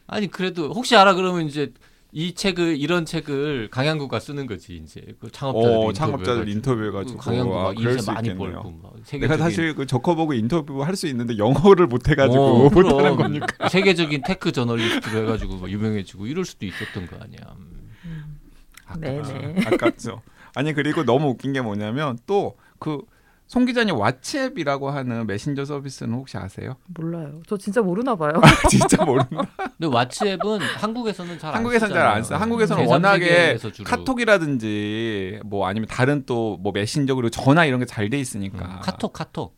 아니 0.09 0.27
그래도 0.27 0.71
혹시 0.73 0.97
알아 0.97 1.15
그러면 1.15 1.47
이제 1.47 1.73
이 2.11 2.35
책을 2.35 2.79
이런 2.79 3.05
책을 3.05 3.69
강양구가 3.71 4.19
쓰는 4.19 4.47
거지 4.47 4.77
이제 4.83 5.03
그 5.21 5.31
창업자들 5.31 5.77
어, 5.77 5.93
창업자들 5.93 6.49
인터뷰해가지고 6.49 7.19
강양구 7.19 7.59
아, 7.59 7.63
막 7.65 7.75
그럴 7.77 7.93
인쇄 7.93 8.03
수 8.03 8.11
많이 8.11 8.29
있겠네요. 8.29 8.63
벌고 8.63 8.71
막 8.83 8.95
내가 9.21 9.37
사실 9.37 9.75
그 9.75 9.85
저커버그 9.87 10.35
인터뷰 10.35 10.83
할 10.83 10.97
수 10.97 11.07
있는데 11.09 11.37
영어를 11.37 11.87
못 11.87 12.09
해가지고 12.09 12.43
어, 12.43 12.69
못 12.71 12.77
하는 12.77 12.95
그럼. 12.97 13.17
거니까. 13.19 13.69
세계적인 13.69 14.23
tech 14.27 14.51
저널리스트로 14.53 15.23
해가지고 15.25 15.59
막 15.59 15.71
유명해지고 15.71 16.27
이럴 16.27 16.47
수도 16.47 16.65
있었던 16.65 17.07
거 17.07 17.17
아니야. 17.21 17.41
음. 18.05 18.39
네네. 18.99 19.65
아깝죠. 19.67 20.23
아니 20.55 20.73
그리고 20.73 21.05
너무 21.05 21.29
웃긴 21.29 21.53
게 21.53 21.61
뭐냐면 21.61 22.19
또 22.27 22.65
그 22.65 23.03
송 23.49 23.65
기자님 23.65 23.95
왓츠앱이라고 23.97 24.91
하는 24.91 25.27
메신저 25.27 25.65
서비스는 25.65 26.13
혹시 26.15 26.37
아세요? 26.37 26.77
몰라요. 26.89 27.41
저 27.49 27.57
진짜 27.57 27.81
모르나 27.81 28.15
봐요. 28.15 28.33
진짜 28.69 29.03
모르는. 29.05 29.27
근데 29.81 29.87
왓츠앱은 29.89 30.59
한국에서는 30.61 31.39
잘 31.39 31.50
안 31.50 31.57
한국에서는 31.57 31.95
잘 31.95 32.07
안 32.07 32.23
써. 32.23 32.37
한국에서는 32.37 32.85
제3 32.85 32.89
워낙에. 32.89 33.59
카톡이라든지 33.85 35.41
뭐 35.47 35.67
아니면 35.67 35.89
다른 35.89 36.25
또 36.27 36.59
뭐 36.61 36.73
메신저 36.73 37.15
그리고 37.15 37.31
전화 37.31 37.65
이런 37.65 37.81
게 37.81 37.87
잘 37.87 38.11
돼 38.11 38.19
있으니까. 38.19 38.59
음, 38.65 38.79
카톡 38.83 39.13
카톡. 39.13 39.58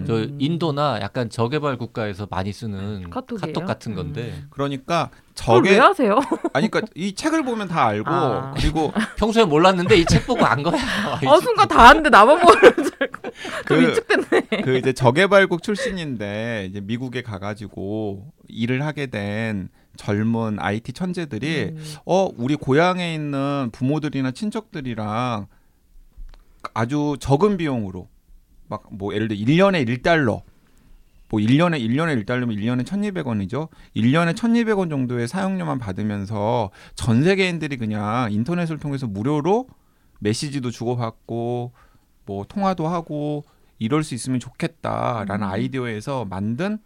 음. 0.00 0.04
저 0.06 0.26
인도나 0.38 1.00
약간 1.00 1.28
저개발 1.30 1.76
국가에서 1.76 2.26
많이 2.30 2.52
쓰는 2.52 3.10
카톡이에요? 3.10 3.52
카톡 3.52 3.66
같은 3.66 3.94
건데 3.94 4.32
음. 4.36 4.46
그러니까 4.50 5.10
그걸 5.38 5.62
왜 5.64 5.70
저게 5.70 5.78
하세요? 5.78 6.18
아니 6.52 6.68
그러니까 6.70 6.90
이 6.94 7.14
책을 7.14 7.44
보면 7.44 7.68
다 7.68 7.86
알고 7.86 8.10
아. 8.10 8.54
그리고 8.56 8.92
평소에 9.16 9.44
몰랐는데 9.44 9.96
이 9.96 10.04
책 10.04 10.26
보고 10.26 10.44
안 10.44 10.62
거야. 10.62 10.74
아 10.80 11.18
순간 11.40 11.68
다 11.68 11.88
아는데 11.88 12.10
나만 12.10 12.40
모르는 12.40 12.74
줄 12.82 12.92
알고 13.00 13.22
좀 13.22 13.32
그- 13.66 13.88
위축됐네. 13.88 14.62
그 14.62 14.76
이제 14.78 14.92
저개발국 14.92 15.62
출신인데 15.62 16.66
이제 16.70 16.80
미국에 16.80 17.22
가가지고 17.22 18.32
일을 18.48 18.84
하게 18.84 19.06
된 19.06 19.68
젊은 19.96 20.58
IT 20.60 20.92
천재들이 20.92 21.74
음. 21.76 21.84
어 22.06 22.28
우리 22.36 22.54
고향에 22.56 23.14
있는 23.14 23.70
부모들이나 23.72 24.30
친척들이랑 24.30 25.46
아주 26.74 27.16
적은 27.20 27.56
비용으로 27.56 28.08
막 28.68 28.82
뭐 28.90 29.14
예를 29.14 29.28
들어 29.28 29.38
1년에 29.38 29.86
1달러 29.88 30.42
뭐 31.30 31.40
1년에 31.40 31.78
1년에 31.80 32.24
1달러면 32.24 32.56
1년에 32.58 32.84
1,200원이죠. 32.84 33.68
1년에 33.96 34.34
1,200원 34.34 34.88
정도의 34.88 35.28
사용료만 35.28 35.78
받으면서 35.78 36.70
전 36.94 37.22
세계인들이 37.22 37.76
그냥 37.76 38.32
인터넷을 38.32 38.78
통해서 38.78 39.06
무료로 39.06 39.66
메시지도 40.20 40.70
주고받고 40.70 41.72
뭐 42.24 42.44
통화도 42.48 42.88
하고 42.88 43.44
이럴 43.78 44.02
수 44.04 44.14
있으면 44.14 44.40
좋겠다라는 44.40 45.46
음. 45.46 45.50
아이디어에서 45.52 46.24
만든 46.24 46.78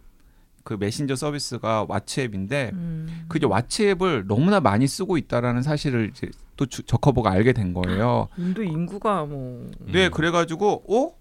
그 0.63 0.75
메신저 0.79 1.15
서비스가 1.15 1.85
왓츠앱인데 1.87 2.71
음. 2.73 3.25
그 3.27 3.37
이제 3.37 3.47
왓츠앱을 3.47 4.27
너무나 4.27 4.59
많이 4.59 4.87
쓰고 4.87 5.17
있다라는 5.17 5.61
사실을 5.61 6.11
이제 6.13 6.29
또 6.55 6.65
주- 6.65 6.83
저커버가 6.83 7.31
알게 7.31 7.51
된 7.53 7.73
거예요. 7.73 8.27
인도 8.37 8.61
인구가 8.63 9.25
뭐 9.25 9.69
네, 9.85 10.05
음. 10.07 10.11
그래 10.11 10.31
가지고 10.31 10.83
어? 10.87 11.15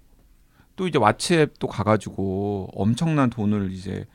또 0.77 0.87
이제 0.89 0.99
왓츠앱 0.99 1.55
또 1.59 1.67
가가지고 1.67 2.71
엄청난 2.75 3.31
돈을 3.31 3.73
이제 3.73 4.07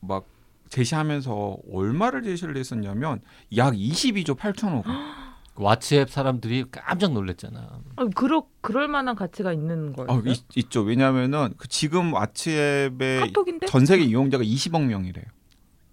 막 0.00 0.26
제시하면서 0.68 1.58
얼마를 1.72 2.22
제시를 2.22 2.56
했었냐면 2.56 3.20
약 3.56 3.74
22조 3.74 4.36
8천억. 4.36 4.84
왓츠앱 5.54 6.08
사람들이 6.08 6.64
깜짝 6.70 7.12
놀랐잖아. 7.12 7.80
아, 7.94 8.04
그럴 8.16 8.42
그럴 8.60 8.88
만한 8.88 9.14
가치가 9.14 9.52
있는 9.52 9.92
거예요. 9.92 10.10
어, 10.10 10.20
있, 10.26 10.42
있죠. 10.56 10.82
왜냐하면은 10.82 11.54
그 11.56 11.68
지금 11.68 12.10
왓츠앱의 12.10 13.20
카톡인데? 13.20 13.66
전 13.66 13.86
세계 13.86 14.02
이용자가 14.02 14.42
20억 14.42 14.84
명이래요. 14.84 15.24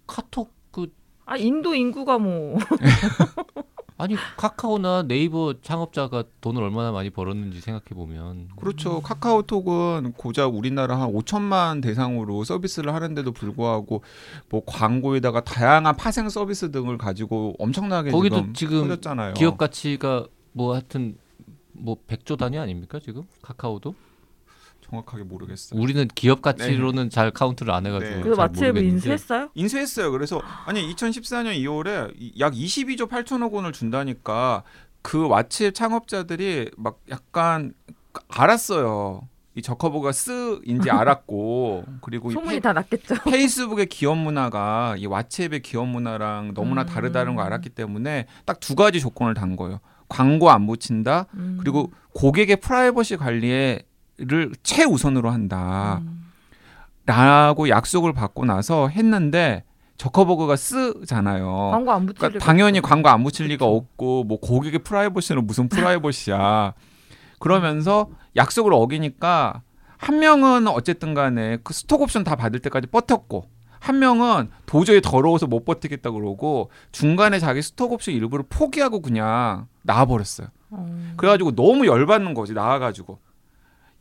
카톡 0.06 0.52
그 0.72 0.88
아 1.24 1.36
인도 1.36 1.74
인구가 1.74 2.18
뭐 2.18 2.58
아니 4.02 4.16
카카오나 4.36 5.04
네이버 5.04 5.54
창업자가 5.62 6.24
돈을 6.40 6.60
얼마나 6.60 6.90
많이 6.90 7.08
벌었는지 7.08 7.60
생각해 7.60 7.90
보면 7.94 8.48
그렇죠. 8.56 9.00
카카오톡은 9.00 10.14
고작 10.16 10.56
우리나라 10.56 11.00
한 11.00 11.12
5천만 11.12 11.80
대상으로 11.80 12.42
서비스를 12.42 12.92
하는데도 12.94 13.30
불구하고 13.30 14.02
뭐 14.48 14.62
광고에다가 14.66 15.42
다양한 15.44 15.96
파생 15.96 16.28
서비스 16.28 16.72
등을 16.72 16.98
가지고 16.98 17.54
엄청나게 17.60 18.10
거기도 18.10 18.38
지금, 18.38 18.54
지금 18.54 18.80
커졌잖아요. 18.88 19.34
기업 19.34 19.56
가치가 19.56 20.26
뭐 20.50 20.72
하여튼 20.72 21.16
뭐 21.70 21.96
100조 22.08 22.36
단위 22.36 22.58
아닙니까 22.58 22.98
지금 22.98 23.22
카카오도 23.40 23.94
정확하게 24.92 25.24
모르겠어요. 25.24 25.80
우리는 25.80 26.06
기업 26.14 26.42
가치로는 26.42 27.08
잘 27.08 27.30
카운트를 27.30 27.72
안 27.72 27.86
해가지고 27.86 28.14
네. 28.16 28.22
그래서 28.22 28.36
왓츠앱을 28.42 28.68
모르겠는데 28.72 28.94
인수했어요? 28.96 29.48
인수했어요. 29.54 30.12
그래서 30.12 30.40
아니 30.66 30.94
2014년 30.94 31.56
2월에 31.56 32.38
약 32.38 32.52
22조 32.52 33.08
8천억 33.08 33.52
원을 33.52 33.72
준다니까 33.72 34.62
그 35.00 35.18
왓츠앱 35.28 35.74
창업자들이 35.74 36.70
막 36.76 37.00
약간 37.10 37.72
알았어요. 38.28 39.28
이 39.54 39.60
저커버가 39.60 40.12
쓰인지 40.12 40.90
알았고 40.90 41.84
그리고 42.00 42.30
이 42.30 42.34
소문이 42.34 42.56
페, 42.56 42.60
다 42.60 42.72
났겠죠. 42.72 43.16
페이스북의 43.24 43.86
기업 43.86 44.16
문화가 44.16 44.94
이 44.98 45.06
왓츠앱의 45.06 45.62
기업 45.62 45.88
문화랑 45.88 46.54
너무나 46.54 46.82
음. 46.82 46.86
다르다는 46.86 47.34
걸 47.36 47.46
알았기 47.46 47.70
때문에 47.70 48.26
딱 48.44 48.60
두 48.60 48.74
가지 48.74 49.00
조건을 49.00 49.34
단 49.34 49.56
거예요. 49.56 49.80
광고 50.08 50.50
안 50.50 50.66
붙인다. 50.66 51.26
음. 51.34 51.56
그리고 51.60 51.90
고객의 52.14 52.56
프라이버시 52.56 53.16
관리 53.16 53.80
를 54.18 54.52
최우선으로 54.62 55.30
한다. 55.30 56.00
음. 56.02 56.26
라고 57.06 57.68
약속을 57.68 58.12
받고 58.12 58.44
나서 58.44 58.88
했는데 58.88 59.64
저커버그가 59.96 60.56
쓰잖아요. 60.56 61.70
광고 61.72 61.92
안 61.92 62.06
붙일 62.06 62.18
그러니까 62.18 62.28
리가 62.38 62.44
당연히 62.44 62.78
없죠. 62.78 62.88
광고 62.88 63.08
안 63.08 63.24
붙일 63.24 63.46
리가 63.46 63.66
그쵸. 63.66 63.76
없고 63.76 64.24
뭐 64.24 64.38
고객의 64.40 64.80
프라이버시는 64.84 65.46
무슨 65.46 65.68
프라이버시야. 65.70 66.74
그러면서 67.38 68.08
약속을 68.36 68.72
어기니까 68.72 69.62
한 69.98 70.18
명은 70.18 70.68
어쨌든 70.68 71.14
간에 71.14 71.58
그 71.62 71.72
스톡 71.72 72.02
옵션 72.02 72.24
다 72.24 72.36
받을 72.36 72.60
때까지 72.60 72.86
버텼고 72.88 73.48
한 73.80 73.98
명은 73.98 74.50
도저히 74.66 75.00
더러워서 75.00 75.46
못 75.46 75.64
버티겠다 75.64 76.10
그러고 76.12 76.70
중간에 76.92 77.38
자기 77.40 77.62
스톡 77.62 77.92
옵션 77.92 78.14
일부를 78.14 78.44
포기하고 78.48 79.00
그냥 79.00 79.66
나와 79.82 80.04
버렸어요. 80.04 80.48
어. 80.70 81.12
그래 81.16 81.30
가지고 81.30 81.52
너무 81.54 81.86
열받는 81.86 82.34
거지 82.34 82.54
나와 82.54 82.78
가지고 82.78 83.18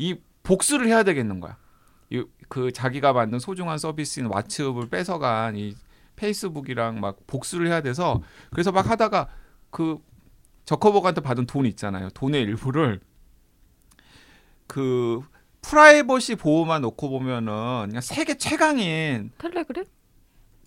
이 0.01 0.15
복수를 0.41 0.87
해야 0.87 1.03
되겠는 1.03 1.39
거야. 1.39 1.57
이, 2.09 2.25
그 2.49 2.71
자기가 2.71 3.13
만든 3.13 3.37
소중한 3.37 3.77
서비스인 3.77 4.27
왓츠앱을 4.29 4.89
뺏어간 4.89 5.55
이 5.55 5.75
페이스북이랑 6.15 6.99
막 6.99 7.19
복수를 7.27 7.67
해야 7.67 7.81
돼서 7.81 8.21
그래서 8.49 8.71
막 8.71 8.89
하다가 8.89 9.29
그 9.69 9.99
저커버그한테 10.65 11.21
받은 11.21 11.45
돈 11.45 11.67
있잖아요. 11.67 12.09
돈의 12.09 12.41
일부를 12.41 12.99
그 14.65 15.21
프라이버시 15.61 16.35
보호만 16.35 16.81
놓고 16.81 17.09
보면은 17.09 17.87
그냥 17.87 18.01
세계 18.01 18.37
최강인 18.37 19.31
텔레그램? 19.37 19.85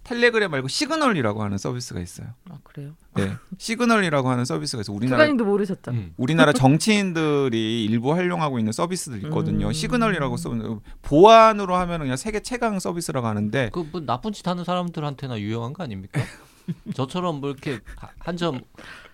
텔레그램 0.05 0.51
말고 0.51 0.69
시그널이라고 0.69 1.43
하는 1.43 1.59
서비스가 1.59 1.99
있어요. 2.01 2.29
아 2.51 2.59
그래요. 2.63 2.93
네, 3.15 3.33
시그널이라고 3.59 4.29
하는 4.31 4.45
서비스가 4.45 4.83
있어요. 4.83 4.97
우리나라 4.97 5.17
주간님도 5.25 5.45
모르셨죠? 5.45 5.91
음. 5.93 6.13
우리나라 6.17 6.53
정치인들이 6.53 7.85
일부 7.87 8.13
활용하고 8.15 8.59
있는 8.59 8.73
서비스들 8.73 9.25
있거든요. 9.25 9.69
음. 9.69 9.73
시그널이라고 9.73 10.37
써는 10.37 10.81
보안으로 11.03 11.75
하면 11.77 12.01
그냥 12.01 12.17
세계 12.17 12.41
최강 12.41 12.79
서비스라고 12.79 13.27
하는데 13.27 13.71
그 13.73 13.85
뭐 13.93 14.01
나쁜 14.01 14.33
짓 14.33 14.47
하는 14.49 14.65
사람들한테나 14.65 15.39
유용한 15.41 15.73
거 15.73 15.83
아닙니까? 15.85 16.21
저처럼 16.95 17.41
뭐 17.41 17.51
이렇게 17.51 17.81
한 18.19 18.37
점 18.37 18.61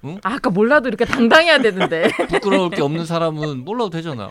아, 0.02 0.34
아까 0.34 0.50
몰라도 0.50 0.88
이렇게 0.88 1.04
당당해야 1.04 1.58
되는데. 1.58 2.10
부끄러울 2.28 2.70
게 2.70 2.80
없는 2.80 3.04
사람은 3.04 3.64
몰라도 3.64 3.90
되잖아. 3.90 4.30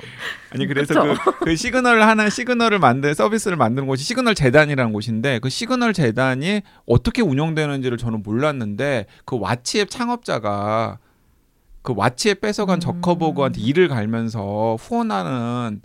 아니 0.51 0.65
그래서 0.65 1.03
그, 1.03 1.39
그 1.39 1.55
시그널 1.55 2.01
하나 2.01 2.29
시그널을 2.29 2.79
만든 2.79 3.13
서비스를 3.13 3.55
만드는 3.57 3.87
곳이 3.87 4.03
시그널 4.03 4.33
재단이라는 4.35 4.93
곳인데 4.93 5.39
그 5.39 5.49
시그널 5.49 5.93
재단이 5.93 6.61
어떻게 6.87 7.21
운영되는지를 7.21 7.97
저는 7.97 8.23
몰랐는데 8.23 9.05
그 9.25 9.39
왓츠앱 9.39 9.89
창업자가 9.89 10.97
그 11.81 11.93
왓츠앱 11.93 12.41
뺏어간 12.41 12.77
음. 12.77 12.79
저커버그한테 12.79 13.61
이를 13.61 13.87
갈면서 13.87 14.77
후원하는 14.79 15.81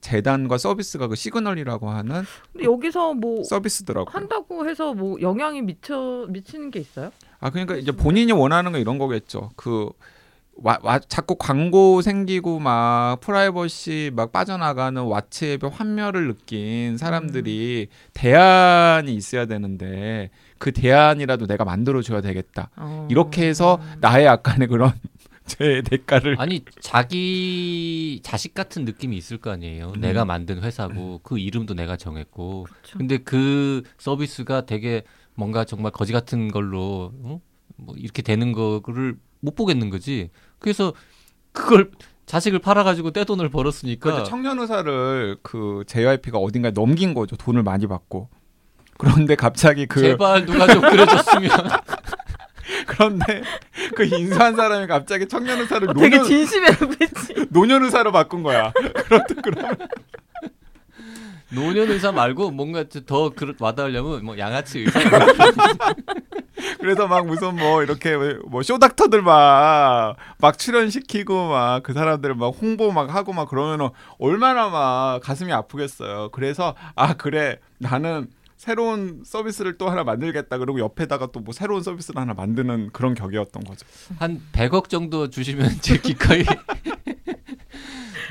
재단과 0.00 0.58
서비스가 0.58 1.08
그 1.08 1.16
시그널이라고 1.16 1.90
하는 1.90 2.24
근데 2.52 2.64
여기서 2.64 3.14
뭐 3.14 3.42
서비스더라고요. 3.44 4.12
한다고 4.12 4.68
해서 4.68 4.94
뭐 4.94 5.20
영향이 5.20 5.62
미쳐 5.62 6.26
미치는 6.28 6.70
게 6.70 6.80
있어요? 6.80 7.10
아 7.40 7.50
그러니까 7.50 7.76
이제 7.76 7.92
본인이 7.92 8.32
원하는 8.32 8.72
건 8.72 8.80
이런 8.80 8.98
거겠죠. 8.98 9.50
그 9.56 9.90
와, 10.60 10.76
와, 10.82 10.98
자꾸 10.98 11.36
광고 11.36 12.02
생기고 12.02 12.58
막 12.58 13.20
프라이버시 13.20 14.10
막 14.14 14.32
빠져나가는 14.32 15.00
왓츠앱에 15.00 15.70
환멸을 15.70 16.26
느낀 16.26 16.96
사람들이 16.96 17.88
대안이 18.12 19.14
있어야 19.14 19.46
되는데 19.46 20.30
그 20.58 20.72
대안이라도 20.72 21.46
내가 21.46 21.64
만들어 21.64 22.02
줘야 22.02 22.20
되겠다. 22.20 22.70
어. 22.76 23.06
이렇게 23.08 23.46
해서 23.46 23.80
나의 24.00 24.26
약간의 24.26 24.66
그런 24.66 24.92
제 25.48 25.82
대가를 25.82 26.36
아니 26.38 26.64
자기 26.80 28.20
자식 28.22 28.54
같은 28.54 28.84
느낌이 28.84 29.16
있을 29.16 29.38
거 29.38 29.50
아니에요. 29.50 29.92
음. 29.96 30.00
내가 30.00 30.24
만든 30.24 30.62
회사고 30.62 31.20
그 31.22 31.38
이름도 31.38 31.74
내가 31.74 31.96
정했고. 31.96 32.66
그쵸. 32.82 32.98
근데 32.98 33.18
그 33.18 33.82
서비스가 33.98 34.66
되게 34.66 35.02
뭔가 35.34 35.64
정말 35.64 35.90
거지 35.92 36.12
같은 36.12 36.48
걸로 36.48 37.12
어? 37.22 37.40
뭐 37.76 37.94
이렇게 37.96 38.22
되는 38.22 38.52
거를 38.52 39.16
못 39.40 39.54
보겠는 39.54 39.90
거지. 39.90 40.30
그래서 40.58 40.92
그걸 41.52 41.90
자식을 42.26 42.58
팔아가지고 42.58 43.12
떼돈을 43.12 43.48
벌었으니까 43.48 44.00
그러니까 44.02 44.24
청년 44.28 44.58
의사를 44.58 45.38
그 45.42 45.82
JYP가 45.86 46.38
어딘가에 46.38 46.72
넘긴 46.72 47.14
거죠. 47.14 47.36
돈을 47.36 47.62
많이 47.62 47.86
받고. 47.86 48.28
그런데 48.98 49.36
갑자기 49.36 49.86
그 49.86 50.00
제발 50.00 50.44
누가 50.44 50.66
좀 50.66 50.82
그래줬으면 50.82 51.50
그런데 52.86 53.42
그 53.94 54.04
인수한 54.04 54.54
사람이 54.56 54.86
갑자기 54.86 55.26
청년 55.26 55.60
의사를 55.60 55.86
되게 55.88 56.16
노년 56.16 56.24
진심의 56.24 56.70
눈빛이. 56.80 57.46
노년 57.50 57.84
의사로 57.84 58.12
바꾼 58.12 58.42
거야. 58.42 58.72
그렇다 59.06 59.34
그러면 59.42 59.76
노년 61.50 61.90
의사 61.90 62.12
말고 62.12 62.50
뭔가 62.50 62.84
더 63.06 63.32
와닿으려면 63.58 64.24
뭐 64.24 64.36
양아치 64.36 64.80
의사 64.80 65.00
그래서 66.78 67.06
막 67.08 67.26
무슨 67.26 67.56
뭐 67.56 67.82
이렇게 67.82 68.16
뭐 68.46 68.62
쇼닥터들 68.62 69.22
막 69.22 70.16
막 70.40 70.58
출연시키고 70.58 71.48
막 71.48 71.82
그 71.82 71.92
사람들 71.94 72.34
막 72.34 72.48
홍보 72.60 72.92
막 72.92 73.14
하고 73.14 73.32
막 73.32 73.48
그러면은 73.48 73.88
얼마나 74.18 74.68
막 74.68 75.20
가슴이 75.22 75.52
아프겠어요. 75.52 76.28
그래서 76.32 76.74
아 76.94 77.14
그래 77.14 77.58
나는 77.78 78.28
새로운 78.58 79.22
서비스를 79.24 79.78
또 79.78 79.88
하나 79.88 80.02
만들겠다. 80.04 80.58
그리고 80.58 80.80
옆에다가 80.80 81.28
또 81.32 81.38
뭐 81.40 81.54
새로운 81.54 81.82
서비스를 81.82 82.20
하나 82.20 82.34
만드는 82.34 82.90
그런 82.92 83.14
격이었던 83.14 83.62
거죠. 83.64 83.86
한 84.18 84.42
100억 84.52 84.88
정도 84.88 85.30
주시면 85.30 85.70
제 85.80 85.96
기꺼이 85.98 86.44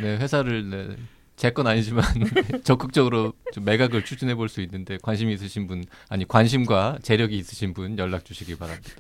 네 0.01 0.17
회사를 0.17 0.69
네, 0.69 0.95
제건 1.37 1.65
아니지만 1.67 2.03
적극적으로 2.63 3.33
좀 3.53 3.63
매각을 3.63 4.03
추진해 4.03 4.35
볼 4.35 4.49
수 4.49 4.61
있는데 4.61 4.97
관심 5.01 5.29
있으신 5.29 5.65
분 5.65 5.85
아니 6.09 6.27
관심과 6.27 6.99
재력이 7.01 7.37
있으신 7.37 7.73
분 7.73 7.97
연락 7.97 8.25
주시기 8.25 8.57
바랍니다. 8.57 8.91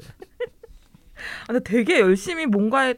아, 1.43 1.47
근데 1.47 1.59
되게 1.63 1.99
열심히 1.99 2.45
뭔가에 2.45 2.95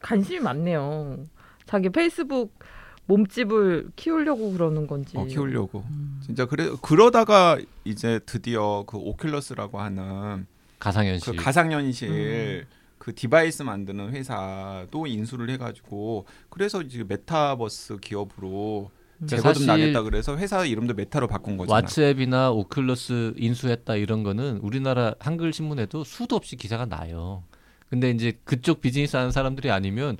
관심이 0.00 0.40
많네요. 0.40 1.18
자기 1.66 1.90
페이스북 1.90 2.58
몸집을 3.06 3.90
키우려고 3.96 4.52
그러는 4.52 4.86
건지. 4.86 5.16
어, 5.16 5.24
키우려고. 5.24 5.84
음. 5.88 6.20
진짜 6.24 6.46
그래 6.46 6.70
그러다가 6.82 7.58
이제 7.84 8.20
드디어 8.26 8.84
그 8.86 8.98
오큘러스라고 8.98 9.74
하는 9.76 10.46
가상현실 10.78 11.36
그 11.36 11.42
가상현실 11.42 12.66
그 12.98 13.14
device 13.14 13.62
만드는 13.62 14.10
회사도 14.10 15.06
인수를 15.06 15.48
해가지고 15.50 16.26
그래서 16.50 16.82
이제 16.82 17.04
메타버스 17.06 17.98
기업으로 17.98 18.90
그러니까 19.18 19.36
제거좀 19.36 19.52
사실 19.52 19.66
나겠다 19.66 20.02
그래서 20.02 20.36
회사 20.36 20.64
이름도 20.64 20.94
메타로 20.94 21.28
바꾼 21.28 21.56
거잖아. 21.56 21.80
왓츠앱이나 21.80 22.68
오큘러스 22.68 23.34
인수했다 23.36 23.96
이런 23.96 24.22
거는 24.24 24.58
우리나라 24.58 25.14
한글 25.20 25.52
신문에도 25.52 26.04
수도 26.04 26.36
없이 26.36 26.56
기사가 26.56 26.86
나요. 26.86 27.44
근데 27.88 28.10
이제 28.10 28.38
그쪽 28.44 28.80
비즈니스 28.80 29.16
하는 29.16 29.30
사람들이 29.30 29.70
아니면 29.70 30.16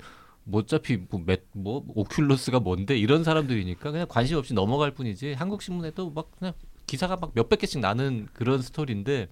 뭐 0.49 0.61
어차피 0.61 0.97
뭐, 1.09 1.21
몇, 1.25 1.41
뭐 1.51 1.85
오큘러스가 1.93 2.61
뭔데 2.63 2.97
이런 2.97 3.23
사람들이니까 3.23 3.91
그냥 3.91 4.07
관심 4.09 4.37
없이 4.37 4.53
넘어갈 4.53 4.91
뿐이지 4.91 5.33
한국 5.33 5.61
신문에도 5.61 6.09
막 6.11 6.31
그냥 6.39 6.53
기사가 6.85 7.17
막 7.17 7.31
몇백 7.35 7.59
개씩 7.59 7.81
나는 7.81 8.27
그런 8.33 8.61
스토리인데 8.61 9.27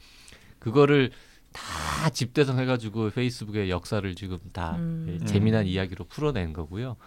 그거를 0.60 1.12
다 1.54 2.10
집대성 2.10 2.60
해가지고 2.60 3.12
페이스북의 3.12 3.69
역사를 3.69 4.13
지금 4.15 4.39
다 4.51 4.75
음. 4.75 5.19
예, 5.21 5.25
재미난 5.25 5.65
이야기로 5.65 6.04
풀어낸 6.06 6.51
거고요. 6.51 6.97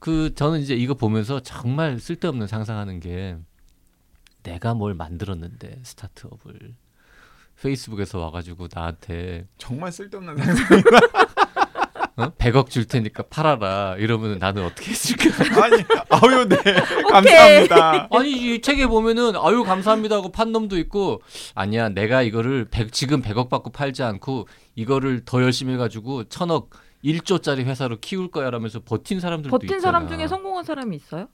그 0.00 0.34
저는 0.34 0.60
이제 0.60 0.74
이거 0.74 0.94
보면서 0.94 1.38
정말 1.40 2.00
쓸데없는 2.00 2.48
상상하는 2.48 2.98
게 2.98 3.36
내가 4.42 4.74
뭘 4.74 4.94
만들었는데 4.94 5.80
스타트업을 5.84 6.74
페이스북에서 7.62 8.18
와가지고 8.18 8.68
나한테 8.74 9.46
정말 9.56 9.92
쓸데없는 9.92 10.36
상상. 10.36 10.82
어? 12.22 12.32
100억 12.38 12.70
줄 12.70 12.86
테니까 12.86 13.24
팔아라 13.24 13.96
이러면 13.98 14.38
나는 14.38 14.64
어떻게 14.64 14.90
했을까? 14.90 15.64
아니 15.64 15.76
아유 16.08 16.48
네 16.48 16.56
감사합니다. 17.10 18.08
아니 18.10 18.30
이 18.32 18.60
책에 18.60 18.86
보면은 18.86 19.32
아유 19.36 19.62
감사합니다 19.64 20.16
하고 20.16 20.30
판 20.32 20.52
놈도 20.52 20.78
있고 20.78 21.22
아니야 21.54 21.88
내가 21.88 22.22
이거를 22.22 22.66
100, 22.66 22.92
지금 22.92 23.22
100억 23.22 23.48
받고 23.48 23.70
팔지 23.70 24.02
않고 24.02 24.48
이거를 24.74 25.24
더 25.24 25.42
열심히 25.42 25.74
해가지고 25.74 26.24
천억 26.24 26.70
1조짜리 27.04 27.64
회사로 27.64 27.98
키울 28.00 28.30
거야 28.30 28.50
라면서 28.50 28.80
버틴 28.80 29.20
사람들도 29.20 29.50
버틴 29.50 29.76
있잖아. 29.76 29.80
사람 29.80 30.08
중에 30.08 30.26
성공한 30.28 30.64
사람이 30.64 30.94
있어요? 30.96 31.28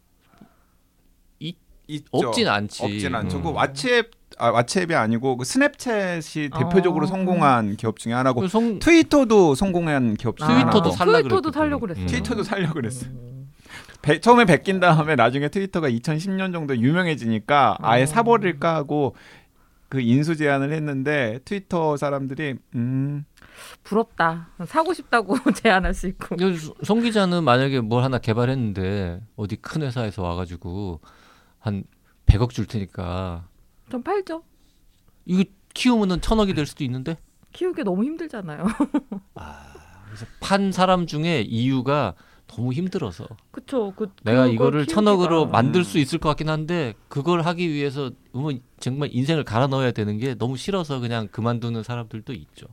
있죠. 1.89 2.05
없진 2.13 2.49
않지. 2.49 2.83
없진 2.85 3.15
않죠. 3.15 3.39
음. 3.39 3.43
그 3.45 3.53
왓츠앱 3.53 4.11
아 4.39 4.53
왓츠앱이 4.53 4.93
아니고 4.95 5.37
그 5.39 5.45
스냅챗이 5.45 6.57
대표적으로 6.59 7.05
어. 7.05 7.07
성공한 7.09 7.77
기업 7.77 7.99
중에 7.99 8.13
하나고 8.13 8.43
그 8.43 8.49
성, 8.49 8.79
트위터도 8.79 9.55
성공한 9.55 10.15
기업 10.15 10.37
중에 10.37 10.47
트위터도 10.49 10.91
하나고. 10.91 10.93
트위터도 10.93 11.29
그랬거든. 11.29 11.53
살려고 11.53 11.81
그랬어요. 11.81 12.05
음. 12.05 12.07
트위터도 12.07 12.43
살려고 12.43 12.75
그랬어. 12.75 13.07
음. 13.07 13.51
배- 14.03 14.21
처음에 14.21 14.45
베낀 14.45 14.79
다음에 14.79 15.17
나중에 15.17 15.49
트위터가 15.49 15.89
2010년 15.91 16.53
정도 16.53 16.77
유명해지니까 16.77 17.79
아예 17.81 18.03
어. 18.03 18.07
사버릴까 18.07 18.75
하고 18.75 19.17
그 19.89 20.01
인수 20.01 20.37
제안을 20.37 20.73
했는데 20.73 21.39
트위터 21.45 21.97
사람들이 21.97 22.57
음 22.75 23.25
부럽다. 23.85 24.49
사고 24.67 24.93
싶다고 24.93 25.37
제안할 25.55 25.95
수 25.95 26.09
있고. 26.09 26.37
그송 26.37 27.01
기자는 27.01 27.43
만약에 27.45 27.81
뭘 27.81 28.03
하나 28.05 28.19
개발했는데 28.19 29.21
어디 29.37 29.57
큰 29.57 29.83
회사에서 29.83 30.23
와가지고 30.23 31.01
한 31.59 31.85
100억 32.27 32.51
줄 32.51 32.67
테니까 32.67 33.45
좀 33.91 34.03
팔죠. 34.03 34.43
이거 35.25 35.45
키우면은 35.75 36.21
천억이 36.21 36.55
될 36.55 36.67
수도 36.67 36.85
있는데 36.85 37.17
키우기 37.53 37.85
너무 37.85 38.05
힘들잖아요. 38.05 38.65
그래서 40.07 40.27
판 40.41 40.73
사람 40.73 41.07
중에 41.07 41.41
이유가 41.43 42.15
너무 42.47 42.73
힘들어서 42.73 43.27
그쵸. 43.51 43.93
그 43.97 44.11
내가 44.23 44.47
이거를 44.47 44.81
키우기가. 44.85 44.95
천억으로 44.95 45.47
만들 45.47 45.85
수 45.85 45.99
있을 45.99 46.19
것 46.19 46.29
같긴 46.31 46.49
한데 46.49 46.95
그걸 47.09 47.43
하기 47.43 47.69
위해서 47.73 48.11
뭐 48.33 48.53
정말 48.79 49.09
인생을 49.13 49.45
갈아 49.45 49.67
넣어야 49.67 49.91
되는 49.91 50.19
게 50.19 50.35
너무 50.35 50.57
싫어서 50.57 51.01
그냥 51.01 51.29
그만두는 51.29 51.83
사람들도 51.83 52.33
있죠. 52.35 52.67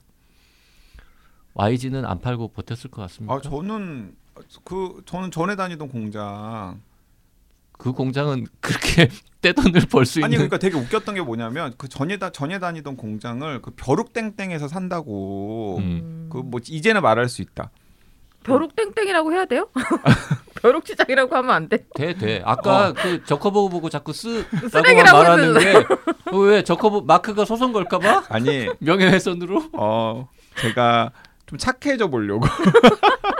YG는 1.55 2.05
안 2.05 2.19
팔고 2.19 2.49
버텼을 2.49 2.91
것 2.91 3.01
같습니다. 3.03 3.33
아 3.33 3.41
저는 3.41 4.15
그 4.63 5.01
저는 5.05 5.31
전에 5.31 5.55
다니던 5.55 5.89
공장 5.89 6.81
그 7.77 7.91
공장은 7.91 8.47
그렇게 8.59 9.09
떼돈을 9.41 9.81
벌 9.91 10.05
수 10.05 10.19
있는 10.19 10.25
아니 10.27 10.35
그러니까 10.37 10.57
되게 10.57 10.77
웃겼던 10.77 11.15
게 11.15 11.21
뭐냐면 11.21 11.73
그 11.77 11.89
전에 11.89 12.17
다 12.17 12.29
전에 12.31 12.59
다니던 12.59 12.95
공장을 12.95 13.61
그 13.61 13.71
벼룩땡땡에서 13.75 14.67
산다고 14.69 15.77
음. 15.79 15.83
음. 15.83 16.29
그뭐 16.31 16.61
이제는 16.65 17.01
말할 17.01 17.27
수 17.27 17.41
있다. 17.41 17.69
벼룩 18.43 18.75
땡땡이라고 18.75 19.31
해야 19.33 19.45
돼요? 19.45 19.69
벼룩 20.61 20.85
시장이라고 20.87 21.33
하면 21.35 21.51
안 21.51 21.69
돼. 21.69 21.85
돼, 21.95 22.13
돼. 22.13 22.41
아까 22.45 22.91
그 22.93 23.23
저커버그 23.25 23.69
보고 23.69 23.89
자꾸 23.89 24.11
쓰라고만 24.13 24.69
쓰레기라고 24.69 25.17
말하는 25.17 25.53
게왜 26.31 26.63
저커버 26.63 27.01
마크가 27.01 27.45
소송 27.45 27.71
걸까봐 27.73 28.25
아니 28.29 28.67
명예훼손으로? 28.79 29.69
어 29.73 30.29
제가 30.57 31.11
좀 31.45 31.57
착해져 31.57 32.07
보려고 32.07 32.45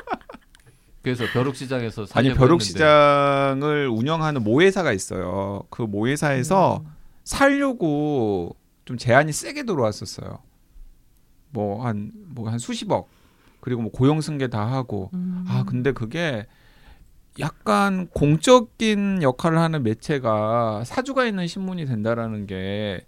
그래서 1.03 1.25
벼룩 1.33 1.55
시장에서 1.55 2.03
아니 2.13 2.29
살려고 2.29 2.39
벼룩 2.39 2.61
했는데 2.61 2.63
시장을 2.65 3.89
운영하는 3.89 4.43
모회사가 4.43 4.93
있어요. 4.93 5.63
그 5.69 5.81
모회사에서 5.83 6.81
음. 6.85 6.91
살려고 7.25 8.55
좀 8.85 8.97
제한이 8.97 9.31
세게 9.33 9.63
들어왔었어요. 9.63 10.39
뭐 11.51 11.83
한 11.85 12.11
뭐 12.35 12.47
한 12.49 12.57
수십억 12.57 13.09
그리고 13.59 13.81
뭐 13.83 13.91
고용 13.91 14.21
승계 14.21 14.47
다 14.47 14.65
하고 14.71 15.09
음. 15.13 15.45
아 15.47 15.63
근데 15.67 15.91
그게 15.91 16.45
약간 17.39 18.07
공적인 18.13 19.21
역할을 19.23 19.57
하는 19.57 19.83
매체가 19.83 20.83
사주가 20.85 21.25
있는 21.25 21.47
신문이 21.47 21.85
된다라는 21.85 22.47
게 22.47 23.05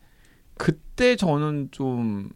그때 0.57 1.15
저는 1.15 1.69
좀 1.71 2.29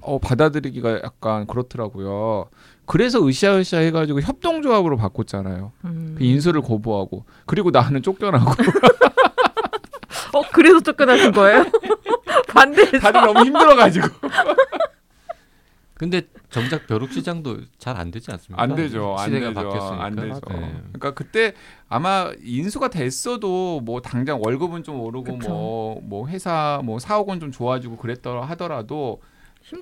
어, 0.00 0.18
받아들이기가 0.18 1.02
약간 1.02 1.46
그렇더라고요. 1.46 2.48
그래서 2.88 3.24
으쌰으쌰 3.24 3.78
해가지고 3.78 4.22
협동조합으로 4.22 4.96
바꿨잖아요. 4.96 5.72
음. 5.84 6.14
그 6.18 6.24
인수를 6.24 6.62
거부하고 6.62 7.26
그리고 7.46 7.70
나는 7.70 8.02
쫓겨나고 8.02 8.50
어 10.34 10.42
그래서 10.52 10.80
쫓겨나신 10.80 11.32
거예요? 11.32 11.66
반대해서. 12.48 12.98
다들 12.98 13.20
너무 13.20 13.44
힘들어가지고 13.44 14.08
근데 15.94 16.22
정작 16.50 16.86
벼룩 16.86 17.12
시장도 17.12 17.58
잘 17.78 17.96
안 17.96 18.10
되지 18.10 18.30
않습니까? 18.30 18.62
안 18.62 18.74
되죠, 18.74 19.16
안 19.18 19.26
시대가 19.26 19.48
되죠, 19.48 19.54
바뀌었으니까. 19.68 20.04
안 20.04 20.14
되죠. 20.16 20.40
네. 20.48 20.56
그러니까 20.92 21.10
그때 21.12 21.54
아마 21.88 22.30
인수가 22.42 22.88
됐어도 22.88 23.80
뭐 23.80 24.00
당장 24.00 24.40
월급은 24.42 24.84
좀 24.84 25.00
오르고 25.00 25.38
그쵸. 25.38 25.50
뭐뭐 25.50 26.28
회사 26.28 26.80
뭐 26.84 26.98
사옥은 26.98 27.40
좀 27.40 27.50
좋아지고 27.52 27.96
그랬더라 27.96 28.44
하더라도 28.46 29.20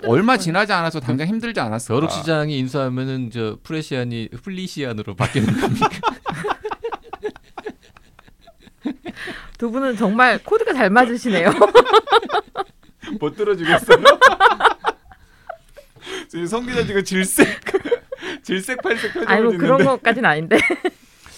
얼마 0.03 0.33
거예요. 0.33 0.37
지나지 0.39 0.73
않아서 0.73 0.99
당장 0.99 1.27
힘들지 1.27 1.59
않았을까? 1.59 1.93
벼룩 1.93 2.11
시장이 2.11 2.57
인수하면은 2.59 3.31
저 3.31 3.57
프레시안이 3.63 4.29
플리시안으로 4.43 5.15
바뀌는 5.15 5.59
겁니까? 5.59 5.89
두 9.57 9.71
분은 9.71 9.97
정말 9.97 10.37
코드가 10.43 10.73
잘 10.73 10.89
맞으시네요. 10.89 11.51
못 13.19 13.35
들어주겠어요. 13.35 13.97
지금 16.29 16.45
성 16.45 16.65
기자 16.65 16.85
지금 16.85 17.03
질색 17.03 17.47
질색 18.43 18.81
팔색 18.81 19.13
표정을 19.13 19.31
아니 19.31 19.43
뭐 19.43 19.51
그런 19.57 19.83
것까지는 19.83 20.29
아닌데. 20.29 20.57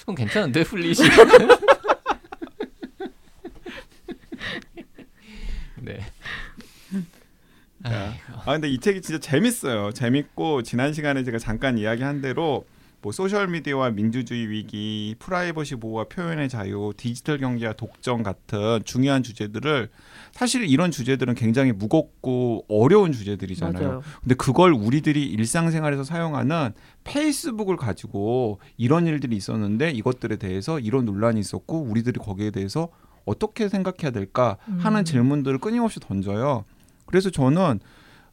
그럼 0.02 0.16
괜찮은데 0.16 0.64
플리시. 0.64 1.04
네. 5.78 6.00
아 7.84 8.54
근데 8.54 8.70
이 8.70 8.80
책이 8.80 9.02
진짜 9.02 9.20
재밌어요. 9.20 9.92
재밌고 9.92 10.64
지난 10.64 10.94
시간에 10.94 11.24
제가 11.24 11.38
잠깐 11.40 11.78
이야기한 11.78 12.22
대로 12.22 12.66
뭐 13.02 13.14
소셜 13.14 13.48
미디어와 13.48 13.92
민주주의 13.92 14.50
위기, 14.50 15.16
프라이버시 15.20 15.76
보호와 15.76 16.06
표현의 16.06 16.50
자유, 16.50 16.92
디지털 16.98 17.38
경제와 17.38 17.74
독점 17.74 18.24
같은 18.24 18.82
중요한 18.84 19.24
주제들을 19.24 19.90
사실 20.34 20.66
이런 20.66 20.92
주제들은 20.92 21.36
굉장히 21.36 21.72
무겁고 21.72 22.66
어려운 22.68 23.14
주제들이잖아요. 23.14 23.88
맞아요. 23.88 24.02
근데 24.22 24.36
그걸 24.36 24.74
우리들이 24.74 25.24
일상생활에서 25.26 26.04
사용하는 26.04 26.74
페이스북을 27.06 27.78
가지고 27.78 28.60
이런 28.76 29.08
일들이 29.08 29.38
있었는데 29.38 29.92
이것들에 29.92 30.36
대해서 30.36 30.80
이런 30.80 31.06
논란이 31.06 31.40
있었고 31.40 31.82
우리들이 31.84 32.20
거기에 32.20 32.52
대해서 32.52 32.90
어떻게 33.26 33.70
생각해야 33.70 34.12
될까 34.12 34.58
하는 34.80 35.00
음. 35.00 35.06
질문들을 35.06 35.60
끊임없이 35.60 36.00
던져요. 36.00 36.66
그래서 37.10 37.30
저는 37.30 37.80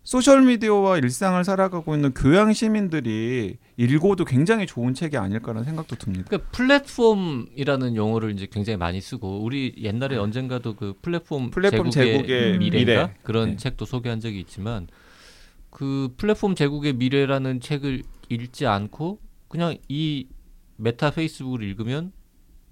소셜 0.02 0.42
미디어와 0.42 0.98
일상을 0.98 1.42
살아가고 1.42 1.96
있는 1.96 2.14
교양 2.14 2.52
시민들이 2.52 3.56
읽어도 3.76 4.24
굉장히 4.24 4.64
좋은 4.64 4.94
책이 4.94 5.16
아닐까라는 5.16 5.64
생각도 5.64 5.96
듭니다. 5.96 6.26
그러니까 6.28 6.48
플랫폼이라는 6.52 7.96
용어를 7.96 8.30
이제 8.30 8.46
굉장히 8.48 8.76
많이 8.76 9.00
쓰고 9.00 9.42
우리 9.42 9.74
옛날에 9.78 10.16
언젠가도 10.16 10.76
그 10.76 10.94
플랫폼, 11.02 11.50
플랫폼 11.50 11.90
제국의, 11.90 12.28
제국의 12.28 12.58
미래. 12.58 13.14
그런 13.24 13.50
네. 13.50 13.56
책도 13.56 13.84
소개한 13.84 14.20
적이 14.20 14.38
있지만 14.40 14.86
그 15.70 16.14
플랫폼 16.16 16.54
제국의 16.54 16.92
미래라는 16.92 17.60
책을 17.60 18.04
읽지 18.28 18.66
않고 18.66 19.18
그냥 19.48 19.76
이 19.88 20.28
메타 20.76 21.10
페이스북을 21.12 21.64
읽으면 21.64 22.12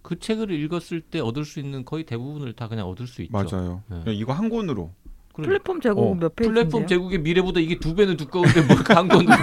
그 0.02 0.18
책을 0.20 0.52
읽었을 0.52 1.00
때 1.00 1.18
얻을 1.18 1.44
수 1.44 1.58
있는 1.58 1.84
거의 1.84 2.04
대부분을 2.04 2.52
다 2.52 2.68
그냥 2.68 2.86
얻을 2.86 3.08
수 3.08 3.22
있죠. 3.22 3.32
맞아요. 3.32 3.82
네. 4.04 4.12
이거 4.12 4.32
한 4.32 4.50
권으로 4.50 4.92
그러니까 5.34 5.50
플랫폼 5.50 5.80
제국 5.80 6.12
어, 6.12 6.14
몇 6.14 6.34
페이지? 6.36 6.50
플랫폼 6.52 6.86
제국의 6.86 7.18
미래보다 7.18 7.60
이게 7.60 7.78
두 7.78 7.94
배는 7.94 8.16
두꺼운데 8.16 8.62
뭐 8.62 8.88
한 8.88 9.08
권으로 9.08 9.40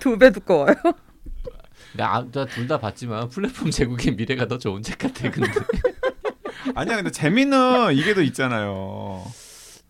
두배 0.00 0.30
두꺼워요. 0.30 0.74
나 1.94 2.23
둘 2.23 2.66
다 2.68 2.78
봤지만 2.78 3.28
플랫폼 3.28 3.70
제국의 3.70 4.14
미래가 4.16 4.48
더 4.48 4.56
좋은 4.58 4.82
책 4.82 4.98
같아 4.98 5.30
근데 5.30 5.50
아니야 6.74 6.96
근데 6.96 7.10
재미는 7.10 7.94
이게 7.94 8.14
더 8.14 8.22
있잖아요. 8.22 9.24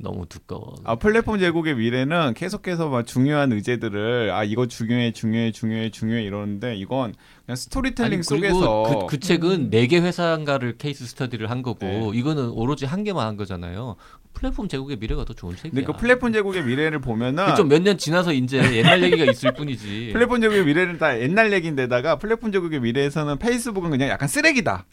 너무 0.03 0.27
두꺼워. 0.27 0.75
아 0.85 0.97
플랫폼 0.97 1.39
제국의 1.39 1.77
미래는 1.77 2.35
계속해서 2.35 2.89
막 2.89 3.07
중요한 3.07 3.53
의제들을 3.53 4.31
아 4.33 4.43
이거 4.45 4.67
중요해 4.67 5.13
중요해 5.13 5.53
중요해 5.53 5.91
중요해 5.91 6.23
이러는데 6.25 6.75
이건 6.77 7.15
그냥 7.47 7.57
스토리텔링 7.57 8.13
아니, 8.15 8.23
속에서 8.23 8.83
그리고 8.87 9.07
그, 9.07 9.17
그 9.17 9.21
책은 9.21 9.71
네 9.71 9.87
개 9.87 9.99
회사인가를 10.01 10.77
case 10.79 11.07
study를 11.07 11.51
한 11.51 11.63
거고 11.63 11.87
네. 11.87 12.11
이거는 12.15 12.51
오로지 12.51 12.85
한 12.87 13.05
개만 13.05 13.27
한 13.27 13.37
거잖아요. 13.37 13.97
플랫폼 14.33 14.67
제국의 14.69 14.97
미래가 14.97 15.25
더 15.25 15.35
좋은 15.35 15.55
책이야. 15.55 15.71
근데 15.73 15.85
그 15.85 15.93
플랫폼 15.97 16.33
제국의 16.33 16.65
미래를 16.65 17.01
보면은 17.01 17.55
좀 17.55 17.69
몇 17.69 17.83
년 17.83 17.99
지나서 17.99 18.33
이제 18.33 18.59
옛날 18.77 19.03
얘기가 19.03 19.31
있을 19.31 19.53
뿐이지. 19.55 20.11
플랫폼 20.15 20.41
제국의 20.41 20.65
미래는 20.65 20.99
다 20.99 21.21
옛날 21.21 21.53
얘기인데다가 21.53 22.17
플랫폼 22.17 22.51
제국의 22.51 22.81
미래에서는 22.81 23.39
페이스북은 23.39 23.91
그냥 23.91 24.09
약간 24.09 24.27
쓰레기다. 24.29 24.87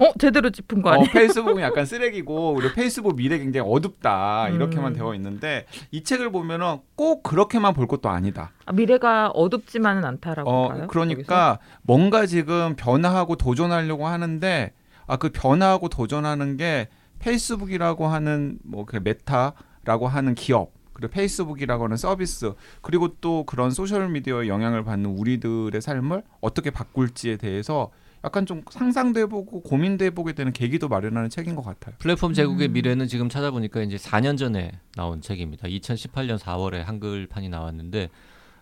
어 0.00 0.12
제대로 0.18 0.50
짚은 0.50 0.82
거 0.82 0.90
어, 0.90 0.92
아니에요? 0.94 1.10
페이스북은 1.12 1.62
약간 1.62 1.84
쓰레기고 1.86 2.54
그리고 2.54 2.74
페이스북 2.74 3.16
미래 3.16 3.38
굉장히 3.38 3.68
어둡다 3.70 4.48
이렇게만 4.48 4.92
음. 4.92 4.96
되어 4.96 5.14
있는데 5.14 5.66
이 5.90 6.02
책을 6.02 6.30
보면은 6.32 6.78
꼭 6.96 7.22
그렇게만 7.22 7.74
볼 7.74 7.86
것도 7.86 8.08
아니다. 8.08 8.50
아, 8.66 8.72
미래가 8.72 9.30
어둡지만은 9.30 10.04
않다라고 10.04 10.50
어 10.50 10.68
봐요. 10.68 10.86
그러니까 10.88 11.58
뭔가 11.82 12.26
지금 12.26 12.74
변화하고 12.76 13.36
도전하려고 13.36 14.06
하는데 14.06 14.72
아 15.06 15.16
그 15.16 15.30
변화하고 15.30 15.88
도전하는 15.90 16.56
게 16.56 16.88
페이스북이라고 17.18 18.06
하는 18.06 18.58
뭐 18.64 18.84
그 18.86 18.96
메타라고 19.02 20.08
하는 20.08 20.34
기업 20.34 20.72
그리고 20.92 21.12
페이스북이라고 21.12 21.84
하는 21.84 21.96
서비스 21.96 22.52
그리고 22.80 23.08
또 23.20 23.44
그런 23.44 23.70
소셜 23.70 24.08
미디어의 24.08 24.48
영향을 24.48 24.84
받는 24.84 25.10
우리들의 25.10 25.80
삶을 25.80 26.22
어떻게 26.40 26.70
바꿀지에 26.70 27.36
대해서 27.36 27.90
약간 28.24 28.46
좀 28.46 28.62
상상도 28.70 29.20
해보고 29.20 29.60
고민도 29.62 30.04
해보게 30.06 30.32
되는 30.32 30.52
계기도 30.52 30.88
마련하는 30.88 31.28
책인 31.28 31.54
것 31.54 31.62
같아요. 31.62 31.94
플랫폼 31.98 32.32
제국의 32.32 32.68
음. 32.68 32.72
미래는 32.72 33.06
지금 33.06 33.28
찾아보니까 33.28 33.82
이제 33.82 33.96
4년 33.96 34.38
전에 34.38 34.72
나온 34.96 35.20
책입니다. 35.20 35.68
2018년 35.68 36.38
4월에 36.38 36.78
한글판이 36.84 37.48
나왔는데 37.50 38.08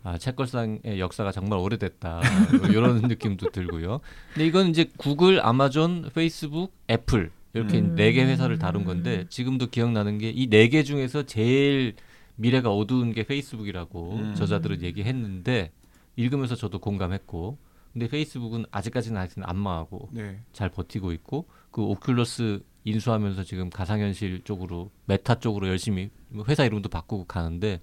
아, 0.05 0.18
책걸상의 0.18 0.98
역사가 0.98 1.31
정말 1.31 1.61
오래됐다 1.61 2.20
뭐 2.59 2.68
이런 2.68 3.03
느낌도 3.07 3.51
들고요. 3.51 4.01
근데 4.35 4.46
이건 4.46 4.66
이제 4.68 4.90
구글, 4.96 5.44
아마존, 5.46 6.11
페이스북, 6.12 6.72
애플 6.90 7.31
이렇게 7.55 7.79
음. 7.79 7.94
네개 7.94 8.25
회사를 8.25 8.59
다룬 8.59 8.85
건데 8.85 9.27
지금도 9.29 9.68
기억나는 9.68 10.18
게 10.18 10.31
이 10.35 10.48
네 10.48 10.68
개 10.70 10.83
중에서 10.83 11.22
제일 11.25 11.94
미래가 12.35 12.72
어두운 12.75 13.12
게 13.12 13.22
페이스북이라고 13.25 14.12
음. 14.16 14.35
저자들은 14.35 14.83
얘기했는데 14.83 15.70
읽으면서 16.16 16.57
저도 16.57 16.81
공감했고 16.81 17.59
근데 17.92 18.09
페이스북은 18.09 18.64
아직까지는 18.70 19.20
아직은 19.20 19.44
안 19.44 19.57
망하고 19.59 20.09
네. 20.12 20.40
잘 20.52 20.70
버티고 20.70 21.12
있고 21.12 21.46
그 21.70 21.83
오큘러스 21.83 22.62
인수하면서 22.85 23.44
지금 23.44 23.70
가상현실 23.70 24.42
쪽으로 24.44 24.90
메타 25.07 25.38
쪽으로 25.40 25.68
열심히 25.68 26.11
뭐 26.28 26.44
회사 26.48 26.64
이름도 26.64 26.88
바꾸고 26.88 27.26
가는데 27.26 27.81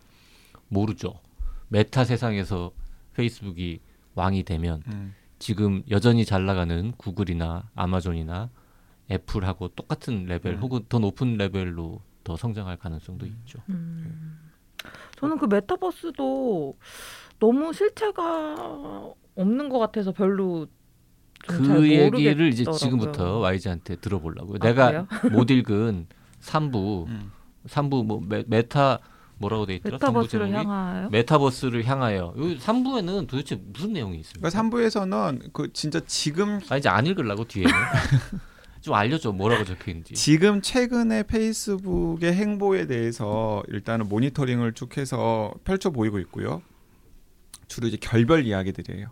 모르죠. 0.67 1.19
메타 1.69 2.03
세상에서 2.03 2.71
페이스북이 3.13 3.81
왕이 4.15 4.43
되면 4.43 4.81
음. 4.87 5.13
지금 5.37 5.83
여전히 5.89 6.25
잘 6.25 6.45
나가는 6.45 6.91
구글이나 6.97 7.69
아마존이나 7.75 8.49
애플하고 9.11 9.69
똑같은 9.69 10.25
레벨 10.25 10.55
음. 10.55 10.59
혹은 10.61 10.85
더 10.89 10.99
높은 10.99 11.37
레벨로 11.37 12.01
더 12.23 12.35
성장할 12.35 12.77
가능성도 12.77 13.25
있죠. 13.25 13.59
음. 13.69 14.51
저는 15.17 15.37
그 15.37 15.45
메타버스도 15.45 16.77
너무 17.39 17.73
실체가 17.73 19.13
없는 19.41 19.69
것 19.69 19.79
같아서 19.79 20.11
별로 20.11 20.67
좀잘 21.47 21.77
그 21.77 21.89
얘기를 21.89 22.09
모르겠더라고요. 22.11 22.47
이제 22.47 22.65
지금부터 22.65 23.39
YG한테 23.39 23.95
들어보려고요. 23.97 24.57
아, 24.61 24.65
내가 24.67 24.87
그래요? 24.87 25.07
못 25.31 25.49
읽은 25.49 26.07
3부 26.41 27.07
음. 27.07 27.31
3부 27.67 28.05
뭐 28.05 28.21
메, 28.27 28.43
메타 28.47 28.99
뭐라고 29.37 29.65
돼 29.65 29.75
있더라? 29.75 29.97
삼부 29.97 30.19
메타버스를? 30.19 30.53
향하여 30.53 31.09
메타버스를 31.09 31.85
향하여. 31.85 32.17
요 32.19 32.35
3부에는 32.35 33.27
도대체 33.27 33.55
무슨 33.73 33.93
내용이 33.93 34.19
있습니까? 34.19 34.49
그러니까 34.49 34.77
3부에서는 34.77 35.53
그 35.53 35.71
진짜 35.71 36.01
지금 36.05 36.59
아 36.69 36.77
이제 36.77 36.89
안 36.89 37.05
읽으려고 37.05 37.45
뒤에는. 37.45 37.71
좀 38.81 38.93
알려줘 38.93 39.33
뭐라고 39.33 39.65
적혀 39.65 39.91
있는지. 39.91 40.13
지금 40.13 40.61
최근에 40.61 41.23
페이스북의 41.23 42.33
행보에 42.33 42.87
대해서 42.87 43.61
일단은 43.67 44.07
모니터링을 44.07 44.73
쭉 44.73 44.97
해서 44.97 45.53
펼쳐 45.65 45.89
보이고 45.89 46.17
있고요. 46.19 46.61
주로 47.67 47.87
이제 47.87 47.97
결별 47.99 48.45
이야기들이에요. 48.45 49.07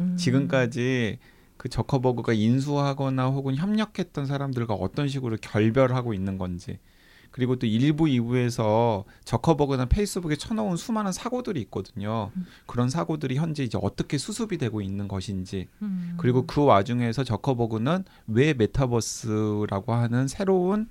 음. 0.00 0.16
지금까지 0.16 1.18
그 1.56 1.68
저커버그가 1.68 2.32
인수하거나 2.32 3.26
혹은 3.26 3.54
협력했던 3.54 4.26
사람들과 4.26 4.74
어떤 4.74 5.08
식으로 5.08 5.36
결별하고 5.40 6.14
있는 6.14 6.38
건지 6.38 6.78
그리고 7.30 7.56
또 7.56 7.66
일부 7.66 8.08
이부에서 8.08 9.04
저커버그나 9.24 9.84
페이스북에 9.86 10.36
쳐놓은 10.36 10.76
수많은 10.76 11.12
사고들이 11.12 11.60
있거든요. 11.62 12.32
그런 12.66 12.90
사고들이 12.90 13.36
현재 13.36 13.62
이제 13.62 13.78
어떻게 13.80 14.18
수습이 14.18 14.58
되고 14.58 14.80
있는 14.80 15.06
것인지 15.06 15.68
음. 15.82 16.14
그리고 16.16 16.46
그 16.46 16.64
와중에서 16.64 17.22
저커버그는 17.24 18.04
왜 18.26 18.54
메타버스라고 18.54 19.92
하는 19.92 20.26
새로운 20.26 20.88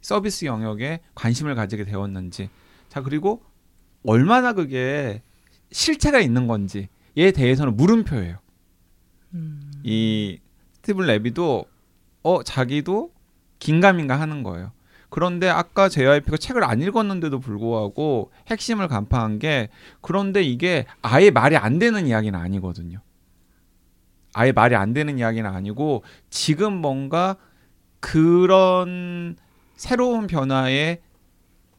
서비스 0.00 0.44
영역에 0.46 1.00
관심을 1.14 1.54
가지게 1.54 1.84
되었는지 1.84 2.48
자 2.88 3.02
그리고 3.02 3.42
얼마나 4.04 4.54
그게 4.54 5.22
실체가 5.70 6.20
있는 6.20 6.46
건지 6.46 6.88
에 7.20 7.32
대해서는 7.32 7.76
물음표예요. 7.76 8.38
음. 9.34 9.70
이 9.84 10.38
스티븐 10.72 11.06
레비도 11.06 11.66
어 12.22 12.42
자기도 12.42 13.12
긴가민가 13.58 14.18
하는 14.18 14.42
거예요. 14.42 14.72
그런데 15.10 15.48
아까 15.48 15.90
JYP가 15.90 16.38
책을 16.38 16.64
안 16.64 16.80
읽었는데도 16.80 17.40
불구하고 17.40 18.30
핵심을 18.46 18.88
간파한 18.88 19.38
게 19.38 19.68
그런데 20.00 20.42
이게 20.42 20.86
아예 21.02 21.30
말이 21.30 21.56
안 21.56 21.78
되는 21.78 22.06
이야기는 22.06 22.38
아니거든요. 22.38 23.00
아예 24.32 24.52
말이 24.52 24.74
안 24.74 24.94
되는 24.94 25.18
이야기는 25.18 25.50
아니고 25.50 26.04
지금 26.30 26.72
뭔가 26.72 27.36
그런 27.98 29.36
새로운 29.76 30.26
변화에 30.26 31.02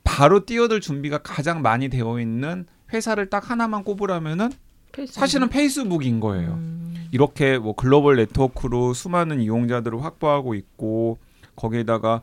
바로 0.04 0.46
뛰어들 0.46 0.82
준비가 0.82 1.20
가장 1.20 1.64
많이 1.64 1.90
되어 1.90 2.20
있는 2.20 2.68
회사를 2.94 3.30
딱 3.30 3.50
하나만 3.50 3.84
꼽으라면은 3.84 4.52
페이스북. 4.92 5.20
사실은 5.20 5.50
페이스북인 5.50 6.20
거예요. 6.20 6.54
음. 6.54 7.08
이렇게 7.12 7.58
뭐 7.58 7.74
글로벌 7.76 8.16
네트워크로 8.18 8.94
수많은 8.94 9.42
이용자들을 9.42 10.04
확보하고 10.04 10.56
있고 10.56 11.20
거기에다가 11.56 12.22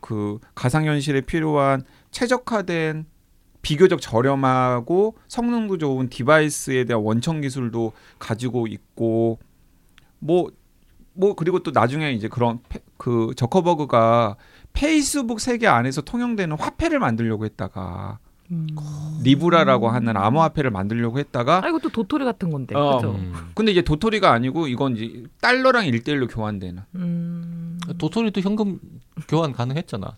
그 0.00 0.38
가상현실에 0.54 1.22
필요한 1.22 1.82
최적화된 2.10 3.06
비교적 3.62 4.00
저렴하고 4.00 5.16
성능도 5.26 5.78
좋은 5.78 6.08
디바이스에 6.08 6.84
대한 6.84 7.02
원천 7.02 7.40
기술도 7.40 7.92
가지고 8.18 8.68
있고 8.68 9.40
뭐뭐 10.20 11.34
그리고 11.36 11.62
또 11.62 11.72
나중에 11.72 12.12
이제 12.12 12.28
그런 12.28 12.60
페, 12.68 12.78
그 12.96 13.32
저커버그가 13.36 14.36
페이스북 14.72 15.40
세계 15.40 15.66
안에서 15.66 16.02
통용되는 16.02 16.56
화폐를 16.56 17.00
만들려고 17.00 17.44
했다가 17.44 18.20
음. 18.50 18.66
리브라라고 19.22 19.90
하는 19.90 20.16
암호화폐를 20.16 20.70
만들려고 20.70 21.18
했다가 21.18 21.62
아 21.64 21.68
이것도 21.68 21.90
도토리 21.90 22.24
같은 22.24 22.50
건데. 22.50 22.74
어. 22.76 22.96
그죠? 22.96 23.10
음. 23.12 23.34
근데 23.54 23.72
이제 23.72 23.82
도토리가 23.82 24.30
아니고 24.32 24.68
이건 24.68 24.96
이제 24.96 25.24
달러랑 25.40 25.86
일대일로 25.86 26.28
교환되는 26.28 26.82
음. 26.94 27.78
도토리도 27.98 28.40
현금 28.40 28.78
교환 29.28 29.52
가능했잖아. 29.52 30.14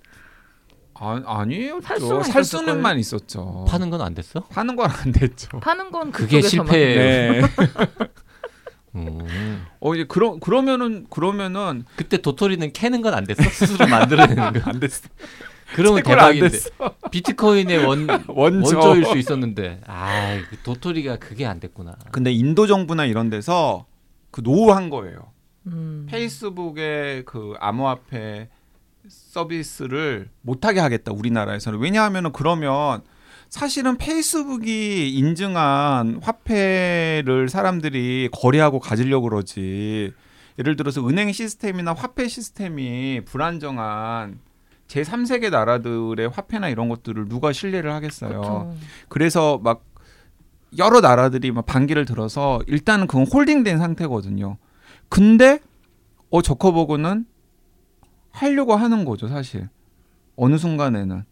아, 1.03 1.23
아니에요. 1.25 1.81
살 1.81 1.99
수만 1.99 2.23
살 2.25 2.45
수는만 2.45 2.99
있었죠. 2.99 3.65
파는 3.69 3.89
건 3.91 4.03
안 4.03 4.15
됐어? 4.15 4.41
파는 4.51 4.77
건 4.77 4.91
안 4.91 5.13
됐죠. 5.13 5.59
파는 5.61 5.91
건 5.91 6.13
그게 6.13 6.41
그쪽에서만. 6.43 6.67
실패. 6.73 7.41
네. 7.41 7.43
음. 8.97 9.65
어 9.81 9.95
이제 9.95 10.05
그러 10.05 10.37
그러면은 10.39 11.07
그러면은 11.09 11.85
그때 11.97 12.19
도토리는 12.19 12.73
캐는 12.73 13.03
건 13.03 13.15
안 13.15 13.25
됐어? 13.25 13.43
스스로 13.49 13.87
만들어내는 13.87 14.53
거. 14.53 14.61
안 14.71 14.81
됐어. 14.81 15.09
그러면 15.75 16.03
대박인데. 16.03 16.59
비트코인의 17.11 17.85
원 17.85 18.09
원조. 18.29 18.79
원조일 18.79 19.05
수 19.07 19.19
있었는데, 19.19 19.81
아, 19.87 20.41
그 20.49 20.57
도토리가 20.63 21.17
그게 21.17 21.47
안 21.47 21.61
됐구나. 21.61 21.97
근데 22.13 22.33
인도 22.33 22.67
정부나 22.67 23.05
이런 23.07 23.31
데서 23.31 23.87
그 24.31 24.41
노후한 24.43 24.91
거예요. 24.91 25.33
음. 25.67 26.07
페이스북의 26.09 27.25
그 27.25 27.55
암호화폐 27.61 28.49
서비스를 29.09 30.29
못하게 30.43 30.81
하겠다 30.81 31.13
우리나라에서는 31.13 31.79
왜냐하면은 31.79 32.33
그러면 32.33 33.03
사실은 33.49 33.97
페이스북이 33.97 35.11
인증한 35.17 36.21
화폐를 36.23 37.49
사람들이 37.49 38.29
거래하고 38.33 38.79
가지려고 38.79 39.29
그러지 39.29 40.13
예를 40.59 40.77
들어서 40.77 41.07
은행 41.07 41.33
시스템이나 41.33 41.93
화폐 41.95 42.29
시스템이 42.29 43.23
불안정한 43.25 44.39
제 44.91 45.03
3세계 45.03 45.51
나라들의 45.51 46.31
화폐나 46.31 46.69
이런 46.69 46.89
것들을 46.89 47.29
누가 47.29 47.53
신뢰를 47.53 47.93
하겠어요. 47.93 48.41
그쵸. 48.41 48.75
그래서 49.09 49.61
막 49.63 49.85
여러 50.79 51.01
나라들이 51.01 51.53
막 51.53 51.65
반기를 51.65 52.05
들어서 52.05 52.61
일단은 52.67 53.07
그건 53.07 53.25
홀딩된 53.25 53.79
상태거든요. 53.79 54.57
근데 55.09 55.61
어 56.29 56.43
저커버그는 56.43 57.25
하려고 58.33 58.75
하는 58.75 59.05
거죠, 59.05 59.29
사실. 59.29 59.69
어느 60.35 60.59
순간에는. 60.59 61.23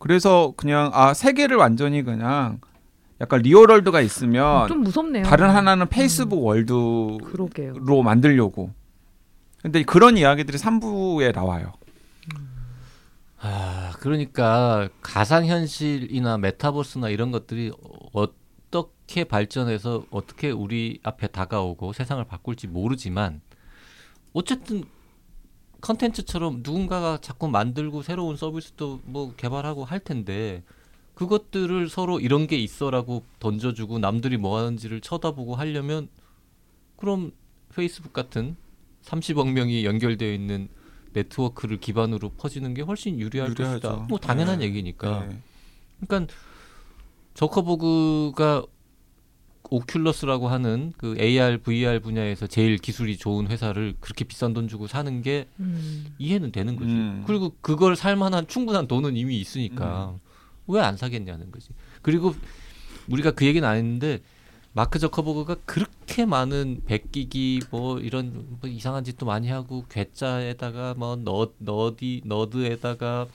그래서 0.00 0.54
그냥 0.56 0.90
아 0.94 1.14
세계를 1.14 1.56
완전히 1.56 2.02
그냥 2.02 2.60
약간 3.20 3.42
리얼월드가 3.42 4.00
있으면 4.00 4.66
좀 4.66 4.80
무섭네요. 4.80 5.22
다른 5.22 5.50
하나는 5.50 5.86
페이스북 5.88 6.44
월드로 6.44 7.18
그러게요. 7.22 7.74
만들려고. 8.02 8.72
근데 9.62 9.84
그런 9.84 10.16
이야기들이 10.16 10.58
3부에 10.58 11.32
나와요. 11.32 11.74
아, 13.40 13.92
그러니까 14.00 14.88
가상 15.00 15.46
현실이나 15.46 16.38
메타버스나 16.38 17.08
이런 17.08 17.30
것들이 17.30 17.70
어떻게 18.12 19.24
발전해서 19.24 20.06
어떻게 20.10 20.50
우리 20.50 20.98
앞에 21.04 21.28
다가오고 21.28 21.92
세상을 21.92 22.24
바꿀지 22.24 22.66
모르지만 22.66 23.40
어쨌든 24.32 24.84
컨텐츠처럼 25.80 26.62
누군가가 26.64 27.18
자꾸 27.20 27.48
만들고 27.48 28.02
새로운 28.02 28.36
서비스도 28.36 29.00
뭐 29.04 29.34
개발하고 29.36 29.84
할 29.84 30.00
텐데 30.00 30.64
그것들을 31.14 31.88
서로 31.88 32.18
이런 32.18 32.48
게 32.48 32.56
있어라고 32.56 33.24
던져주고 33.38 34.00
남들이 34.00 34.36
뭐 34.36 34.58
하는지를 34.58 35.00
쳐다보고 35.00 35.54
하려면 35.54 36.08
그럼 36.96 37.30
페이스북 37.74 38.12
같은 38.12 38.56
30억 39.02 39.52
명이 39.52 39.84
연결되어 39.84 40.32
있는 40.32 40.68
네트워크를 41.12 41.78
기반으로 41.78 42.30
퍼지는 42.30 42.74
게 42.74 42.82
훨씬 42.82 43.18
유리할 43.18 43.50
유리하죠. 43.50 43.88
것이다. 43.88 44.06
뭐 44.08 44.18
당연한 44.18 44.60
네. 44.60 44.66
얘기니까. 44.66 45.26
네. 45.26 45.38
그러니까 46.06 46.32
저커버그가 47.34 48.64
오큘러스라고 49.70 50.46
하는 50.46 50.92
그 50.96 51.14
AR, 51.18 51.58
VR 51.58 52.00
분야에서 52.00 52.46
제일 52.46 52.78
기술이 52.78 53.16
좋은 53.18 53.48
회사를 53.48 53.94
그렇게 54.00 54.24
비싼 54.24 54.54
돈 54.54 54.66
주고 54.66 54.86
사는 54.86 55.22
게 55.22 55.46
음. 55.60 56.06
이해는 56.18 56.52
되는 56.52 56.76
거지. 56.76 56.90
음. 56.90 57.24
그리고 57.26 57.54
그걸 57.60 57.96
살 57.96 58.16
만한 58.16 58.46
충분한 58.46 58.88
돈은 58.88 59.16
이미 59.16 59.38
있으니까 59.38 60.16
왜안 60.66 60.96
사겠냐는 60.96 61.50
거지. 61.50 61.70
그리고 62.02 62.34
우리가 63.08 63.32
그 63.32 63.46
얘기는 63.46 63.66
안 63.66 63.76
했는데 63.76 64.20
마크 64.78 65.00
저커버그가 65.00 65.56
그렇게 65.64 66.24
많은 66.24 66.82
백기기 66.86 67.62
뭐 67.72 67.98
이런 67.98 68.46
뭐 68.60 68.70
이상한 68.70 69.02
짓도 69.02 69.26
많이 69.26 69.48
하고 69.48 69.84
괴짜에다가 69.90 70.94
뭐 70.96 71.16
너, 71.16 71.50
너디 71.58 72.22
너드에다가 72.24 73.26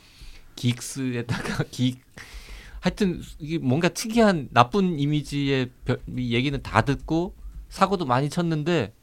긱스에다가 0.55 1.65
긱 1.69 1.97
하여튼 2.79 3.21
이게 3.39 3.57
뭔가 3.57 3.89
특이한 3.89 4.47
나쁜 4.53 4.97
이미지의 4.97 5.69
별- 5.83 5.99
이 6.17 6.33
얘기는 6.33 6.57
다 6.63 6.79
듣고 6.83 7.35
사고도 7.67 8.05
많이 8.05 8.29
쳤는데 8.29 8.93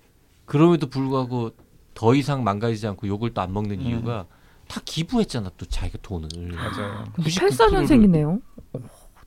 그럼에도 0.46 0.88
불구하고 0.88 1.50
더 1.92 2.14
이상 2.14 2.42
망가지지 2.42 2.86
않고 2.86 3.06
욕을 3.06 3.34
또 3.34 3.42
안 3.42 3.52
먹는 3.52 3.80
음. 3.80 3.86
이유가 3.86 4.24
다 4.66 4.80
기부했잖아 4.82 5.50
또 5.58 5.66
자기가 5.66 5.98
돈을 6.00 6.28
맞아요. 6.56 7.04
99% 7.18 7.50
84년생이네요. 7.50 8.40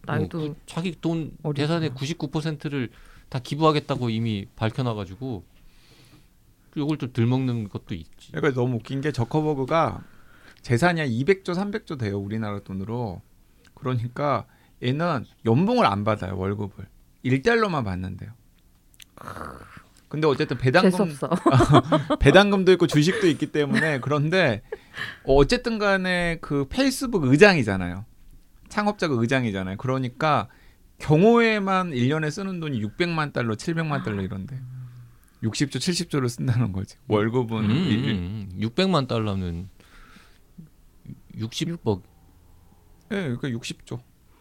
나이도 0.06 0.38
어, 0.38 0.42
그 0.42 0.56
자기 0.66 0.96
돈 1.00 1.32
어리구나. 1.44 1.54
재산의 1.54 1.90
99%를 1.92 2.90
다 3.30 3.40
기부하겠다고 3.40 4.10
이미 4.10 4.46
밝혀놔가지고 4.56 5.44
요걸 6.78 6.98
좀덜 6.98 7.26
먹는 7.26 7.70
것도 7.70 7.96
있지. 7.96 8.32
그러니까 8.32 8.60
너무 8.60 8.76
웃긴 8.76 9.02
게 9.02 9.12
저커버그가 9.12 10.04
재산이 10.62 11.00
한 11.02 11.10
200조, 11.10 11.50
300조 11.50 12.00
돼요 12.00 12.18
우리나라 12.20 12.60
돈으로. 12.60 13.22
그러니까 13.74 14.46
얘는 14.82 15.26
연봉을 15.46 15.86
안 15.86 16.04
받아요 16.04 16.38
월급을 16.38 16.88
1달러만 17.26 17.84
받는데요. 17.84 18.32
근데 20.10 20.28
어쨌든 20.28 20.58
배당금. 20.58 21.18
배당금도 22.20 22.72
있고 22.74 22.88
주식도 22.88 23.28
있기 23.28 23.52
때문에 23.52 24.00
그런데 24.00 24.62
어, 25.24 25.36
어쨌든 25.36 25.80
간에 25.80 26.38
그 26.42 26.68
페이스북 26.70 27.24
의장이잖아요. 27.24 28.06
창업자가 28.78 29.14
의장이잖아요. 29.16 29.78
그러니까 29.78 30.48
경호에만 30.98 31.92
1년에 31.92 32.32
쓰는 32.32 32.60
돈이 32.60 32.82
600만 32.84 33.32
달러, 33.32 33.54
700만 33.54 34.04
달러 34.04 34.24
이런데 34.24 34.60
60조, 35.44 35.76
70조를 35.76 36.28
쓴다는 36.28 36.72
거지. 36.72 36.96
월급은 37.08 37.66
음, 37.66 37.70
일- 37.70 38.10
음, 38.10 38.50
600만 38.60 39.08
달러면 39.08 39.70
60억 41.38 42.02
예, 43.12 43.36
그러니까 43.38 43.48
60조. 43.50 44.00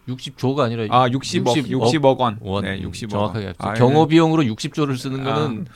60조가 0.08 0.60
아니라 0.60 0.84
아, 0.90 1.08
60억, 1.08 1.44
60억 1.54 1.92
60억 1.92 2.18
원. 2.18 2.38
원 2.40 2.64
네, 2.64 2.80
60억. 2.80 3.10
정확하게 3.10 3.46
원. 3.46 3.54
아, 3.58 3.74
경호 3.74 4.06
비용으로 4.06 4.42
60조를 4.44 4.96
쓰는 4.96 5.26
아. 5.26 5.34
거는 5.34 5.66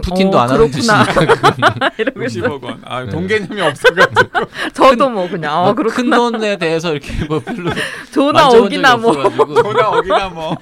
푸틴도 0.00 0.38
어, 0.38 0.40
안 0.42 0.50
하는 0.50 0.70
그렇구나. 0.70 1.04
짓이니까 1.04 1.90
이러고 1.98 2.22
있어. 2.24 2.40
60억 2.40 2.62
원. 2.62 2.80
아, 2.84 3.04
네. 3.04 3.10
돈 3.10 3.26
개념이 3.26 3.60
없어가지고. 3.60 4.30
저도 4.72 5.10
뭐 5.10 5.28
그냥 5.28 5.66
아 5.66 5.72
그렇구나. 5.74 6.16
돈에 6.16 6.56
대해서 6.56 6.92
이렇게 6.92 7.24
뭐 7.26 7.40
별로 7.40 7.70
조나 8.12 8.42
만져본 8.42 8.66
어기나 8.66 8.96
뭐. 8.96 9.12
전화 9.62 9.88
어기나 9.90 10.28
뭐. 10.28 10.56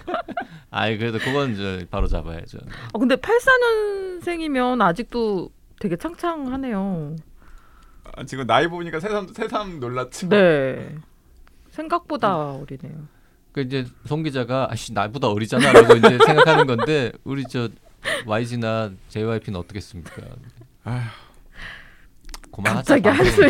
아이 0.71 0.97
그래도 0.99 1.19
그건 1.19 1.53
이제 1.53 1.87
바로 1.91 2.07
잡아야죠. 2.07 2.59
어, 2.93 2.99
근데 2.99 3.17
84년생이면 3.17 4.81
아직도 4.83 5.51
되게 5.81 5.97
창창하네요. 5.97 7.17
아, 8.17 8.25
지금 8.25 8.47
나이 8.47 8.67
보니까 8.67 9.01
새삼 9.01 9.29
새삼 9.35 9.81
놀랐지. 9.81 10.29
네. 10.29 10.95
생각보다 11.71 12.37
어리네요. 12.37 13.07
그 13.53 13.61
이제 13.63 13.87
송 14.07 14.23
기자가 14.23 14.69
아씨 14.71 14.93
나보다 14.93 15.29
어리잖아라고 15.29 15.95
이제 15.97 16.19
생각하는 16.27 16.67
건데 16.67 17.13
우리 17.25 17.45
저 17.45 17.69
YG나 18.27 18.91
JYP는 19.09 19.59
어떻겠습니까? 19.61 20.23
아휴. 20.85 21.01
갑자기 22.65 23.09
한숨. 23.09 23.49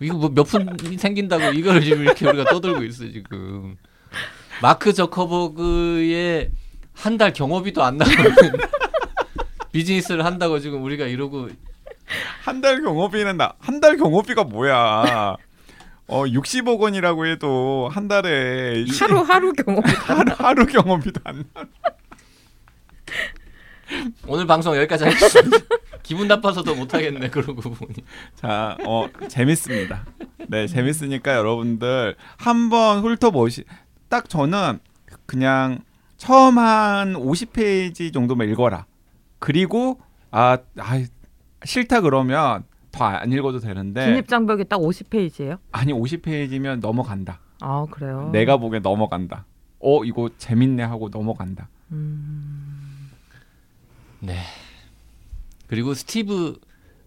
이거 0.00 0.16
뭐 0.16 0.28
몇 0.30 0.44
푼이 0.44 0.98
생긴다고 0.98 1.52
이거를 1.52 1.82
지금 1.82 2.02
이렇게 2.02 2.26
우리가 2.28 2.44
떠들고 2.50 2.82
있어 2.84 3.08
지금. 3.10 3.76
마크 4.62 4.92
저커버그의 4.92 6.50
한 6.94 7.18
달 7.18 7.32
경호비도 7.32 7.82
안 7.84 7.98
나오는 7.98 8.16
비즈니스를 9.72 10.24
한다고 10.24 10.58
지금 10.60 10.82
우리가 10.82 11.06
이러고 11.06 11.48
한 12.42 12.60
달 12.62 12.80
경호비는 12.82 13.36
나 13.36 13.54
한 13.60 13.80
달 13.80 13.96
경호비가 13.96 14.44
뭐야? 14.44 15.36
어 16.08 16.22
60억 16.24 16.78
원이라고 16.80 17.26
해도 17.26 17.90
한 17.92 18.08
달에 18.08 18.84
이- 18.86 18.98
하루 18.98 19.20
하루 19.20 19.52
경험. 19.52 19.82
하루, 19.84 20.32
하루 20.36 20.66
경호비도 20.66 21.20
안 21.24 21.44
나. 21.54 21.64
오늘 24.26 24.46
방송 24.46 24.76
여기까지 24.76 25.04
하겠습니다. 25.04 25.58
기분 26.02 26.28
나빠서도 26.28 26.74
못 26.74 26.94
하겠네 26.94 27.30
그러고 27.30 27.60
보니. 27.62 27.94
자, 28.34 28.76
어 28.86 29.08
재밌습니다. 29.28 30.04
네, 30.48 30.66
재밌으니까 30.66 31.34
여러분들 31.34 32.16
한번 32.36 33.00
훑어보시. 33.00 33.64
딱 34.08 34.28
저는 34.28 34.78
그냥 35.26 35.80
처음 36.16 36.58
한 36.58 37.14
50페이지 37.14 38.12
정도만 38.12 38.48
읽어라. 38.50 38.86
그리고 39.38 40.00
아, 40.30 40.58
아 40.78 41.02
싫다 41.64 42.00
그러면 42.02 42.64
더 42.92 43.04
안 43.04 43.30
읽어도 43.32 43.58
되는데 43.58 44.06
진입 44.06 44.28
장벽이 44.28 44.64
딱 44.64 44.78
50페이지예요? 44.78 45.58
아니 45.72 45.92
50페이지면 45.92 46.80
넘어간다. 46.80 47.40
아 47.60 47.84
그래요. 47.90 48.30
내가 48.32 48.56
보기엔 48.56 48.82
넘어간다. 48.82 49.44
어 49.80 50.02
이거 50.04 50.30
재밌네 50.38 50.82
하고 50.82 51.08
넘어간다. 51.10 51.68
음, 51.92 52.35
네. 54.20 54.38
그리고 55.66 55.94
스티브 55.94 56.58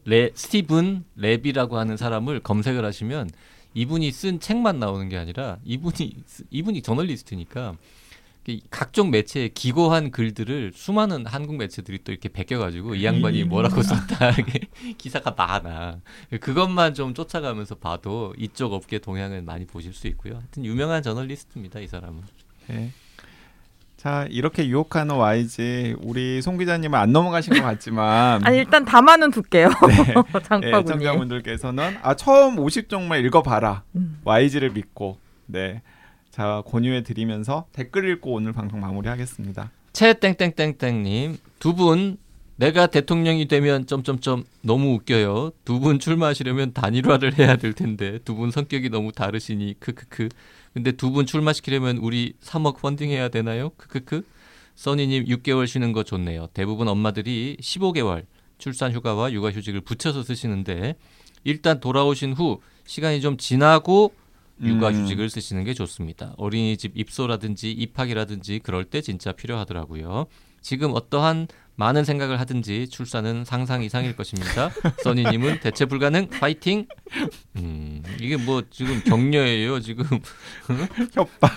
레 0.05 0.31
스티븐 0.33 1.03
레비라고 1.17 1.73
하는 1.73 1.97
사람을 1.97 2.39
검색을 2.41 2.83
하시면 2.85 3.29
이분이 3.73 4.11
쓴 4.11 4.39
책만 4.39 4.79
나오는 4.79 5.07
게 5.09 5.17
아니라 5.17 5.57
이분이 5.63 6.15
쓰- 6.25 6.43
이분이 6.49 6.81
저널리스트니까 6.81 7.75
이 8.47 8.61
각종 8.71 9.11
매체에 9.11 9.49
기고한 9.49 10.09
글들을 10.09 10.71
수많은 10.73 11.27
한국 11.27 11.57
매체들이 11.57 11.99
또 12.03 12.11
이렇게 12.11 12.29
베껴가지고 12.29 12.95
이 12.95 13.05
양반이 13.05 13.43
뭐라고 13.43 13.83
썼다 13.83 14.31
이렇게 14.31 14.61
기사가 14.97 15.35
많아. 15.37 15.99
그것만 16.41 16.95
좀 16.95 17.13
쫓아가면서 17.13 17.75
봐도 17.75 18.33
이쪽 18.39 18.73
업계 18.73 18.97
동향을 18.97 19.43
많이 19.43 19.67
보실 19.67 19.93
수 19.93 20.07
있고요. 20.07 20.37
하여튼 20.37 20.65
유명한 20.65 21.03
저널리스트입니다 21.03 21.79
이 21.79 21.87
사람은. 21.87 22.23
네. 22.69 22.91
자 23.99 24.25
이렇게 24.29 24.65
유혹하는 24.65 25.15
YG 25.15 25.95
우리 26.01 26.41
송 26.41 26.57
기자님은 26.57 26.97
안 26.97 27.11
넘어가신 27.11 27.53
것 27.53 27.61
같지만 27.63 28.39
아니 28.47 28.57
일단 28.59 28.85
담아는 28.85 29.29
둘게요. 29.29 29.67
네. 29.67 30.13
예, 30.15 30.39
장바구니. 30.41 30.85
청자분들께서는 30.87 31.97
아 32.01 32.15
처음 32.15 32.55
50종만 32.55 33.25
읽어봐라 33.25 33.83
음. 33.97 34.21
YG를 34.23 34.69
믿고 34.69 35.17
네. 35.47 35.81
자 36.31 36.63
권유해 36.65 37.03
드리면서 37.03 37.65
댓글 37.73 38.09
읽고 38.09 38.31
오늘 38.31 38.53
방송 38.53 38.79
마무리하겠습니다. 38.79 39.69
채 39.91 40.13
땡땡땡땡님 40.13 41.37
두 41.59 41.73
분 41.75 42.15
내가 42.55 42.87
대통령이 42.87 43.47
되면 43.49 43.85
점점점 43.85 44.45
너무 44.61 44.93
웃겨요. 44.93 45.51
두 45.65 45.79
분 45.81 45.99
출마하시려면 45.99 46.71
단일화를 46.73 47.37
해야 47.37 47.57
될 47.57 47.73
텐데 47.73 48.19
두 48.23 48.35
분 48.35 48.51
성격이 48.51 48.89
너무 48.89 49.11
다르시니 49.11 49.75
크크크. 49.81 50.29
근데 50.73 50.91
두 50.91 51.11
분 51.11 51.25
출마시키려면 51.25 51.97
우리 51.97 52.33
3억 52.41 52.77
펀딩해야 52.79 53.29
되나요? 53.29 53.69
크크크. 53.77 54.23
써니님 54.75 55.25
6개월 55.25 55.67
쉬는 55.67 55.91
거 55.91 56.03
좋네요. 56.03 56.47
대부분 56.53 56.87
엄마들이 56.87 57.57
15개월 57.59 58.25
출산 58.57 58.93
휴가와 58.93 59.31
육아 59.33 59.51
휴직을 59.51 59.81
붙여서 59.81 60.23
쓰시는데 60.23 60.95
일단 61.43 61.79
돌아오신 61.79 62.33
후 62.33 62.61
시간이 62.85 63.19
좀 63.21 63.37
지나고 63.37 64.13
육아 64.61 64.89
음. 64.89 65.03
휴직을 65.03 65.29
쓰시는 65.29 65.63
게 65.63 65.73
좋습니다. 65.73 66.33
어린이집 66.37 66.91
입소라든지 66.97 67.71
입학이라든지 67.71 68.59
그럴 68.59 68.85
때 68.85 69.01
진짜 69.01 69.31
필요하더라고요. 69.31 70.27
지금 70.61 70.91
어떠한 70.93 71.47
많은 71.79 72.03
생각을 72.03 72.41
하든지 72.41 72.89
출산은 72.89 73.45
상상 73.45 73.81
이상일 73.83 74.17
것입니다. 74.17 74.69
써니님은 75.01 75.61
대체 75.61 75.85
불가능 75.85 76.27
파이팅. 76.27 76.85
음, 77.55 78.03
이게 78.19 78.35
뭐 78.35 78.61
지금 78.69 79.01
격려예요. 79.05 79.79
지금 79.79 80.03
협박. 81.13 81.53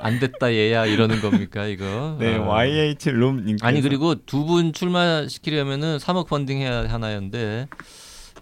안 0.00 0.18
됐다 0.20 0.52
얘야 0.52 0.84
이러는 0.84 1.22
겁니까 1.22 1.64
이거? 1.66 2.18
네 2.20 2.34
아. 2.34 2.40
YH 2.42 3.10
룸님께서 3.12 3.66
아니 3.66 3.80
그리고 3.80 4.14
두 4.26 4.44
분 4.44 4.74
출마시키려면은 4.74 5.96
3억 5.96 6.26
펀딩 6.26 6.58
해야 6.58 6.86
하나였는데 6.90 7.68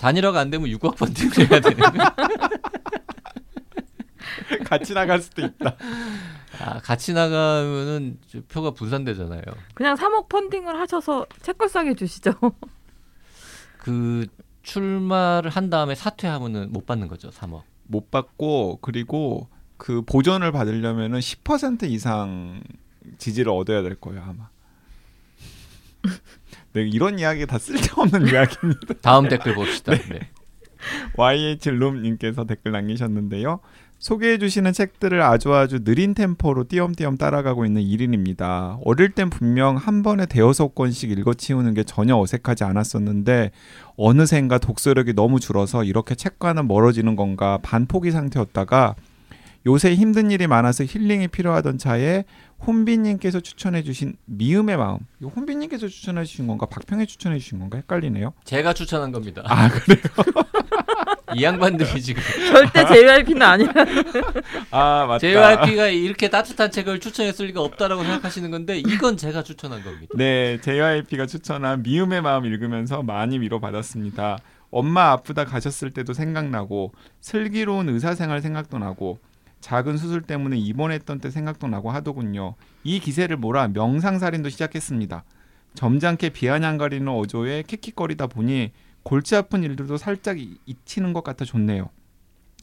단일화가 0.00 0.40
안 0.40 0.50
되면 0.50 0.68
6억 0.68 0.96
펀딩을 0.96 1.48
해야 1.52 1.60
되는. 1.60 1.78
같이 4.66 4.94
나갈 4.94 5.20
수도 5.20 5.42
있다. 5.46 5.76
아, 6.62 6.78
같이 6.78 7.12
나가면은 7.12 8.18
저 8.28 8.40
표가 8.42 8.70
분산되잖아요. 8.70 9.42
그냥 9.74 9.96
3억 9.96 10.28
펀딩을 10.28 10.78
하셔서 10.78 11.26
책걸상해 11.42 11.94
주시죠. 11.94 12.32
그 13.78 14.26
출마를 14.62 15.50
한 15.50 15.70
다음에 15.70 15.96
사퇴하면은 15.96 16.70
못 16.70 16.86
받는 16.86 17.08
거죠, 17.08 17.30
3억. 17.30 17.62
못 17.84 18.12
받고 18.12 18.78
그리고 18.80 19.48
그 19.76 20.02
보전을 20.02 20.52
받으려면은 20.52 21.18
10% 21.18 21.82
이상 21.90 22.62
지지를 23.18 23.50
얻어야 23.50 23.82
될 23.82 23.96
거예요 23.96 24.22
아마. 24.22 24.48
네 26.74 26.82
이런 26.82 27.18
이야기 27.18 27.44
다 27.46 27.58
쓸데없는 27.58 28.28
이야기입니다. 28.32 28.94
다음 29.02 29.28
댓글 29.28 29.54
봅시다. 29.54 29.94
네. 29.94 30.30
YH 31.16 31.70
룸님께서 31.70 32.44
댓글 32.44 32.70
남기셨는데요. 32.72 33.60
소개해 34.02 34.38
주시는 34.38 34.72
책들을 34.72 35.22
아주 35.22 35.54
아주 35.54 35.84
느린 35.84 36.12
템포로 36.12 36.64
띄엄띄엄 36.64 37.16
따라가고 37.16 37.64
있는 37.64 37.82
1인입니다. 37.82 38.80
어릴 38.84 39.12
땐 39.12 39.30
분명 39.30 39.76
한 39.76 40.02
번에 40.02 40.26
대여섯 40.26 40.74
권씩 40.74 41.12
읽어치우는 41.12 41.72
게 41.74 41.84
전혀 41.84 42.16
어색하지 42.16 42.64
않았었는데 42.64 43.52
어느샌가 43.96 44.58
독서력이 44.58 45.12
너무 45.12 45.38
줄어서 45.38 45.84
이렇게 45.84 46.16
책과는 46.16 46.66
멀어지는 46.66 47.14
건가 47.14 47.60
반포기 47.62 48.10
상태였다가 48.10 48.96
요새 49.66 49.94
힘든 49.94 50.32
일이 50.32 50.48
많아서 50.48 50.82
힐링이 50.82 51.28
필요하던 51.28 51.78
차에 51.78 52.24
혼비님께서 52.66 53.38
추천해 53.38 53.84
주신 53.84 54.16
미음의 54.24 54.78
마음 54.78 54.98
이거 55.20 55.30
혼비님께서 55.30 55.86
추천해 55.86 56.24
주신 56.24 56.48
건가 56.48 56.66
박평에 56.66 57.06
추천해 57.06 57.38
주신 57.38 57.60
건가 57.60 57.78
헷갈리네요. 57.78 58.32
제가 58.42 58.74
추천한 58.74 59.12
겁니다. 59.12 59.42
아 59.46 59.68
그래요? 59.68 60.02
이 61.34 61.42
양반들이 61.42 62.00
지금 62.00 62.22
절대 62.52 62.86
JYP는 62.86 63.42
아니라. 63.42 63.72
아 64.70 65.06
맞다. 65.06 65.18
JYP가 65.18 65.88
이렇게 65.88 66.28
따뜻한 66.28 66.70
책을 66.70 67.00
추천했을 67.00 67.46
리가 67.46 67.60
없다라고 67.60 68.02
생각하시는 68.02 68.50
건데 68.50 68.78
이건 68.78 69.16
제가 69.16 69.42
추천한 69.42 69.82
겁니다. 69.82 70.08
네, 70.16 70.58
JYP가 70.60 71.26
추천한 71.26 71.82
미움의 71.82 72.22
마음 72.22 72.44
읽으면서 72.46 73.02
많이 73.02 73.38
위로받았습니다. 73.38 74.38
엄마 74.70 75.10
아프다 75.12 75.44
가셨을 75.44 75.90
때도 75.90 76.14
생각나고 76.14 76.92
슬기로운 77.20 77.88
의사생활 77.90 78.40
생각도 78.40 78.78
나고 78.78 79.18
작은 79.60 79.96
수술 79.96 80.22
때문에 80.22 80.56
입원했던 80.58 81.20
때 81.20 81.30
생각도 81.30 81.68
나고 81.68 81.90
하더군요. 81.90 82.54
이 82.82 82.98
기세를 82.98 83.36
몰아 83.36 83.68
명상살인도 83.68 84.48
시작했습니다. 84.48 85.24
점잖게 85.74 86.30
비아냥거리는 86.30 87.06
어조에 87.08 87.62
킥킥거리다 87.66 88.26
보니 88.26 88.72
골치 89.02 89.34
아픈 89.36 89.62
일들도 89.62 89.96
살짝 89.96 90.38
이- 90.38 90.58
잊히는 90.66 91.12
것 91.12 91.22
같아 91.24 91.44
좋네요. 91.44 91.90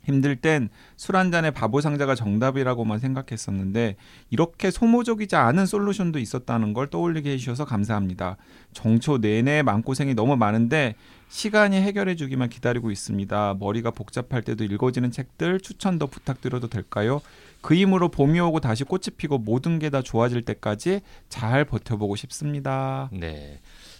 힘들 0.05 0.37
땐 0.37 0.69
술 0.97 1.17
한 1.17 1.29
잔에 1.29 1.51
바보 1.51 1.81
상자가 1.81 2.15
정답이라고만 2.15 2.99
생각했었는데 2.99 3.95
이렇게 4.31 4.71
소모적이지 4.71 5.35
않은 5.35 5.65
솔루션도 5.65 6.17
있었다는 6.19 6.73
걸 6.73 6.87
떠올리게 6.89 7.31
해주셔서 7.33 7.65
감사합니다. 7.65 8.37
정초 8.73 9.17
내내 9.19 9.61
마음고생이 9.61 10.15
너무 10.15 10.35
많은데 10.37 10.95
시간이 11.27 11.75
해결해 11.75 12.15
주기만 12.15 12.49
기다리고 12.49 12.89
있습니다. 12.89 13.57
머리가 13.59 13.91
복잡할 13.91 14.41
때도 14.41 14.63
읽어지는 14.63 15.11
책들 15.11 15.59
추천 15.59 15.99
더 15.99 16.07
부탁드려도 16.07 16.69
될까요? 16.69 17.21
그 17.61 17.75
힘으로 17.75 18.09
봄이 18.09 18.39
오고 18.39 18.61
다시 18.61 18.85
꽃이 18.85 19.03
피고 19.17 19.37
모든 19.37 19.77
게 19.79 19.89
다 19.91 20.01
좋아질 20.01 20.43
때까지 20.43 21.01
잘 21.27 21.65
버텨보고 21.65 22.15
싶습니다. 22.15 23.09
네. 23.11 23.59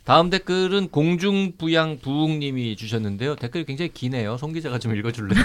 다음 0.09 0.31
댓글은 0.31 0.87
공중부양 0.89 1.99
부웅님이 1.99 2.75
주셨는데요. 2.77 3.35
댓글이 3.35 3.65
굉장히 3.65 3.93
기네요. 3.93 4.37
송 4.37 4.53
기자가 4.53 4.79
좀 4.79 4.95
읽어줄래요? 4.95 5.39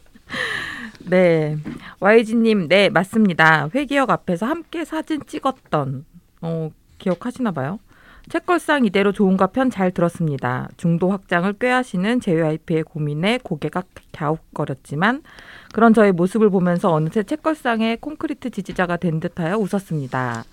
네. 1.04 1.58
YG님, 2.00 2.68
네, 2.68 2.88
맞습니다. 2.88 3.68
회기역 3.74 4.08
앞에서 4.08 4.46
함께 4.46 4.86
사진 4.86 5.20
찍었던, 5.26 6.06
어, 6.40 6.70
기억하시나 6.96 7.50
봐요. 7.50 7.78
책걸상 8.30 8.86
이대로 8.86 9.12
좋은가 9.12 9.48
편 9.48 9.68
잘 9.68 9.90
들었습니다. 9.90 10.70
중도 10.78 11.10
확장을 11.10 11.52
꾀하시는 11.52 12.20
JYP의 12.20 12.84
고민에 12.84 13.38
고개가 13.42 13.82
갸웃거렸지만 14.12 15.22
그런 15.74 15.92
저의 15.92 16.12
모습을 16.12 16.48
보면서 16.48 16.90
어느새 16.90 17.22
책걸상의 17.22 17.98
콘크리트 17.98 18.48
지지자가 18.48 18.96
된 18.96 19.20
듯하여 19.20 19.58
웃었습니다. 19.58 20.44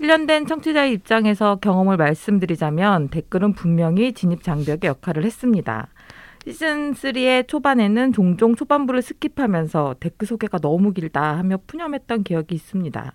1년 0.00 0.26
된 0.26 0.46
청취자의 0.46 0.94
입장에서 0.94 1.56
경험을 1.56 1.98
말씀드리자면 1.98 3.08
댓글은 3.08 3.52
분명히 3.52 4.14
진입 4.14 4.42
장벽의 4.42 4.88
역할을 4.88 5.24
했습니다. 5.24 5.88
시즌 6.46 6.94
3의 6.94 7.46
초반에는 7.46 8.14
종종 8.14 8.54
초반부를 8.54 9.02
skip하면서 9.02 10.00
댓글 10.00 10.26
소개가 10.26 10.58
너무 10.58 10.94
길다 10.94 11.36
하며 11.36 11.58
푸념했던 11.66 12.22
기억이 12.22 12.54
있습니다. 12.54 13.12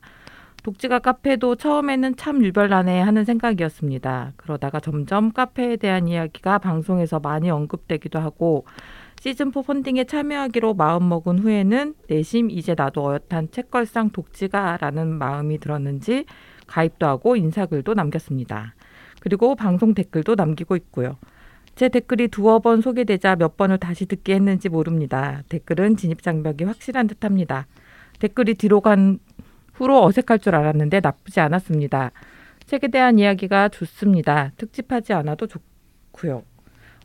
독지가 0.61 0.99
카페도 0.99 1.55
처음에는 1.55 2.17
참 2.17 2.43
유별나네 2.43 3.01
하는 3.01 3.25
생각이었습니다. 3.25 4.33
그러다가 4.35 4.79
점점 4.79 5.31
카페에 5.31 5.77
대한 5.77 6.07
이야기가 6.07 6.59
방송에서 6.59 7.19
많이 7.19 7.49
언급되기도 7.49 8.19
하고 8.19 8.65
시즌4 9.15 9.65
펀딩에 9.65 10.03
참여하기로 10.03 10.75
마음먹은 10.75 11.39
후에는 11.39 11.95
내심 12.07 12.51
이제 12.51 12.75
나도 12.77 13.09
어엿한 13.09 13.49
책걸상 13.49 14.11
독지가 14.11 14.77
라는 14.81 15.17
마음이 15.17 15.57
들었는지 15.57 16.25
가입도 16.67 17.05
하고 17.05 17.35
인사글도 17.35 17.93
남겼습니다. 17.93 18.75
그리고 19.19 19.55
방송 19.55 19.93
댓글도 19.93 20.35
남기고 20.35 20.75
있고요. 20.75 21.17
제 21.75 21.89
댓글이 21.89 22.29
두어 22.29 22.59
번 22.59 22.81
소개되자 22.81 23.35
몇 23.35 23.57
번을 23.57 23.77
다시 23.77 24.05
듣게 24.05 24.35
했는지 24.35 24.69
모릅니다. 24.69 25.43
댓글은 25.49 25.97
진입 25.97 26.21
장벽이 26.21 26.63
확실한 26.63 27.07
듯합니다. 27.07 27.67
댓글이 28.19 28.53
뒤로 28.53 28.81
간 28.81 29.19
후로 29.73 30.03
어색할 30.05 30.39
줄 30.39 30.55
알았는데 30.55 31.01
나쁘지 31.01 31.39
않았습니다. 31.41 32.11
책에 32.65 32.87
대한 32.87 33.19
이야기가 33.19 33.69
좋습니다. 33.69 34.51
특집하지 34.57 35.13
않아도 35.13 35.47
좋고요. 35.47 36.43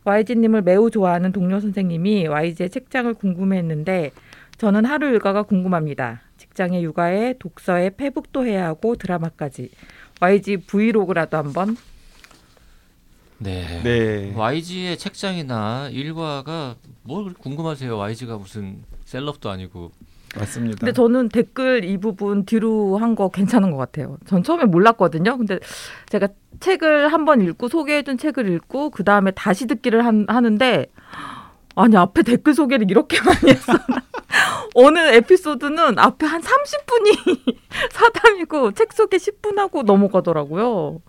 YG님을 0.03 0.63
매우 0.63 0.89
좋아하는 0.89 1.31
동료 1.31 1.59
선생님이 1.59 2.27
YG의 2.27 2.69
책장을 2.69 3.13
궁금해했는데 3.13 4.11
저는 4.57 4.85
하루 4.85 5.07
일과가 5.07 5.43
궁금합니다. 5.43 6.21
직장의 6.51 6.83
육아에 6.83 7.35
독서에 7.39 7.91
페북도 7.91 8.45
해야 8.45 8.65
하고 8.67 8.95
드라마까지 8.95 9.69
YG 10.19 10.57
브이로그라도 10.67 11.37
한번 11.37 11.77
네. 13.37 13.81
네. 13.83 14.33
YG의 14.35 14.97
책장이나 14.97 15.89
일과가 15.91 16.75
뭘 17.03 17.33
궁금하세요? 17.33 17.97
YG가 17.97 18.37
무슨 18.37 18.83
셀럽도 19.05 19.49
아니고. 19.49 19.91
맞습니다. 20.37 20.77
근데 20.79 20.93
저는 20.93 21.27
댓글 21.29 21.83
이 21.83 21.97
부분 21.97 22.45
뒤로 22.45 22.97
한 22.97 23.15
거 23.15 23.29
괜찮은 23.29 23.71
것 23.71 23.77
같아요. 23.77 24.17
전 24.25 24.43
처음에 24.43 24.65
몰랐거든요. 24.65 25.37
근데 25.37 25.59
제가 26.09 26.27
책을 26.59 27.11
한번 27.11 27.41
읽고 27.41 27.67
소개해준 27.67 28.17
책을 28.17 28.47
읽고 28.53 28.91
그 28.91 29.03
다음에 29.03 29.31
다시 29.31 29.67
듣기를 29.67 30.05
한, 30.05 30.25
하는데 30.29 30.85
아니 31.75 31.95
앞에 31.97 32.23
댓글 32.23 32.53
소개를 32.53 32.89
이렇게 32.89 33.19
많이 33.23 33.51
했어. 33.51 33.73
어느 34.73 34.97
에피소드는 34.99 35.99
앞에 35.99 36.25
한 36.25 36.41
30분이 36.41 37.55
사담이고 37.91 38.71
책 38.71 38.93
소개 38.93 39.17
10분 39.17 39.57
하고 39.57 39.83
넘어가더라고요. 39.83 41.01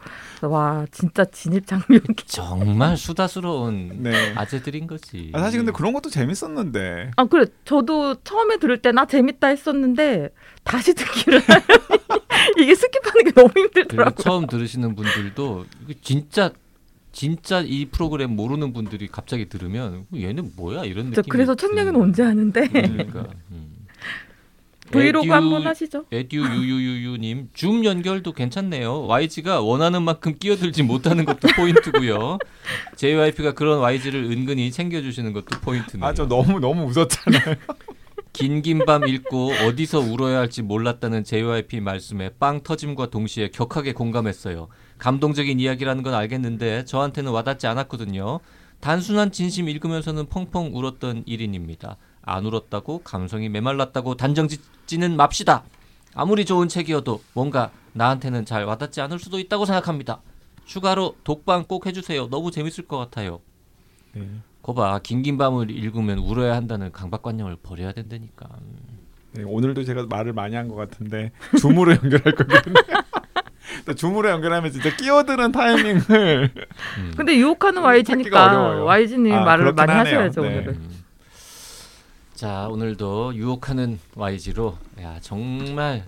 와 0.43 0.85
진짜 0.91 1.25
진입 1.27 1.67
장벽이. 1.67 2.03
정말 2.27 2.97
수다스러운 2.97 4.03
네. 4.03 4.33
아재들인 4.35 4.89
거지. 4.89 5.31
아, 5.35 5.39
사실 5.41 5.61
근데 5.61 5.71
그런 5.71 5.93
것도 5.93 6.11
재밌었는데. 6.11 7.13
아 7.17 7.25
그래 7.27 7.47
저도 7.65 8.17
처음에 8.25 8.57
들을 8.59 8.79
때 8.79 8.91
나 8.93 9.07
재밌다 9.07 9.49
했었는데 9.49 10.31
다시 10.65 10.93
듣기를 10.95 11.41
이게 12.59 12.73
skip하는 12.75 13.25
게 13.25 13.31
너무 13.33 13.51
힘들더라고요. 13.57 14.17
처음 14.23 14.47
들으시는 14.49 14.97
분들도 14.97 15.65
진짜 16.03 16.51
진짜 17.13 17.61
이 17.61 17.87
프로그램 17.87 18.35
모르는 18.37 18.73
분들이 18.73 19.07
갑자기 19.07 19.49
들으면 19.49 20.07
얘는 20.15 20.53
뭐야 20.57 20.85
이런 20.85 21.13
저 21.13 21.21
느낌이 21.21 21.31
그래서 21.31 21.55
책 21.55 21.71
얘기는 21.73 21.87
드는 21.93 22.01
언제 22.01 22.23
하는데 22.23 22.69
그러니까 22.69 23.27
음. 23.51 23.69
브이로그 24.91 25.27
에듀- 25.27 25.33
한번 25.33 25.67
하시죠. 25.67 26.05
에듀 26.13 26.37
유유유유님 26.37 27.51
줌 27.55 27.85
연결도 27.85 28.33
괜찮네요. 28.33 29.07
YG가 29.07 29.61
원하는 29.61 30.03
만큼 30.03 30.35
끼어들지 30.39 30.83
못하는 30.83 31.25
것도 31.25 31.49
포인트고요. 31.57 32.39
JYP가 32.97 33.53
그런 33.53 33.79
YG를 33.81 34.25
은근히 34.25 34.71
챙겨주시는 34.71 35.33
것도 35.33 35.61
포인트네요. 35.61 36.05
아저 36.07 36.27
너무 36.27 36.61
너무 36.61 36.85
웃었잖아요. 36.85 37.57
긴긴 38.35 38.85
밤 38.87 39.07
읽고 39.07 39.53
어디서 39.67 40.01
울어야 40.01 40.39
할지 40.39 40.63
몰랐다는 40.63 41.25
JYP 41.25 41.81
말씀에 41.81 42.31
빵 42.39 42.63
터짐과 42.63 43.11
동시에 43.11 43.49
격하게 43.49 43.93
공감했어요. 43.93 44.69
감동적인 45.03 45.59
이야기라는 45.59 46.05
건 46.05 46.15
알겠는데 46.15 46.85
저한테는 46.85 47.33
와닿지 47.33 47.67
않았거든요. 47.67 48.39
단순한 48.79 49.33
진심 49.33 49.69
읽으면서는 49.69 50.27
펑펑 50.27 50.71
울었던 50.77 51.25
1인입니다. 51.25 51.97
안 52.23 52.47
울었다고 52.47 53.01
감성이 53.01 53.49
메말랐다고 53.49 54.15
단정 54.17 54.47
짓지는 54.47 55.17
맙시다. 55.17 55.65
아무리 56.15 56.45
좋은 56.45 56.69
책이어도 56.69 57.21
뭔가 57.35 57.73
나한테는 57.95 58.45
잘 58.45 58.65
와닿지 58.65 59.01
않을 59.01 59.19
수도 59.19 59.41
있다고 59.41 59.65
생각합니다. 59.65 60.21
추가로 60.67 61.17
독방 61.25 61.65
꼭 61.65 61.87
해주세요. 61.87 62.29
너무 62.29 62.53
재밌을 62.53 62.87
것 62.87 62.97
같아요. 62.99 63.41
네. 64.15 64.29
거봐 64.63 65.01
긴긴 65.01 65.37
밤을 65.37 65.69
읽으면 65.73 66.19
울어야 66.19 66.55
한다는 66.55 66.93
강박관념을 66.93 67.57
버려야 67.65 67.91
된다니까. 67.91 68.49
네, 69.33 69.43
오늘도 69.43 69.83
제가 69.83 70.07
말을 70.09 70.33
많이 70.33 70.55
한 70.55 70.69
것 70.69 70.77
같은데 70.77 71.33
줌으로 71.59 71.91
연결할 72.01 72.35
거거든요. 72.37 72.75
또 73.85 73.95
줌으로 73.95 74.29
연결하면 74.31 74.71
진짜 74.71 74.95
끼어드는 74.95 75.53
타이밍을 75.53 76.51
음. 76.99 77.15
근데 77.17 77.37
유혹하는 77.37 77.83
YG니까. 77.83 78.85
YG님 78.85 79.33
아, 79.35 79.45
말을 79.45 79.73
많이 79.73 79.91
하네요. 79.93 80.15
하셔야죠 80.19 80.43
네. 80.43 80.49
오늘은. 80.49 80.75
음. 80.75 81.03
자 82.35 82.69
오늘도 82.69 83.35
유혹하는 83.35 83.99
YG로 84.17 84.77
야 85.01 85.17
정말 85.21 86.05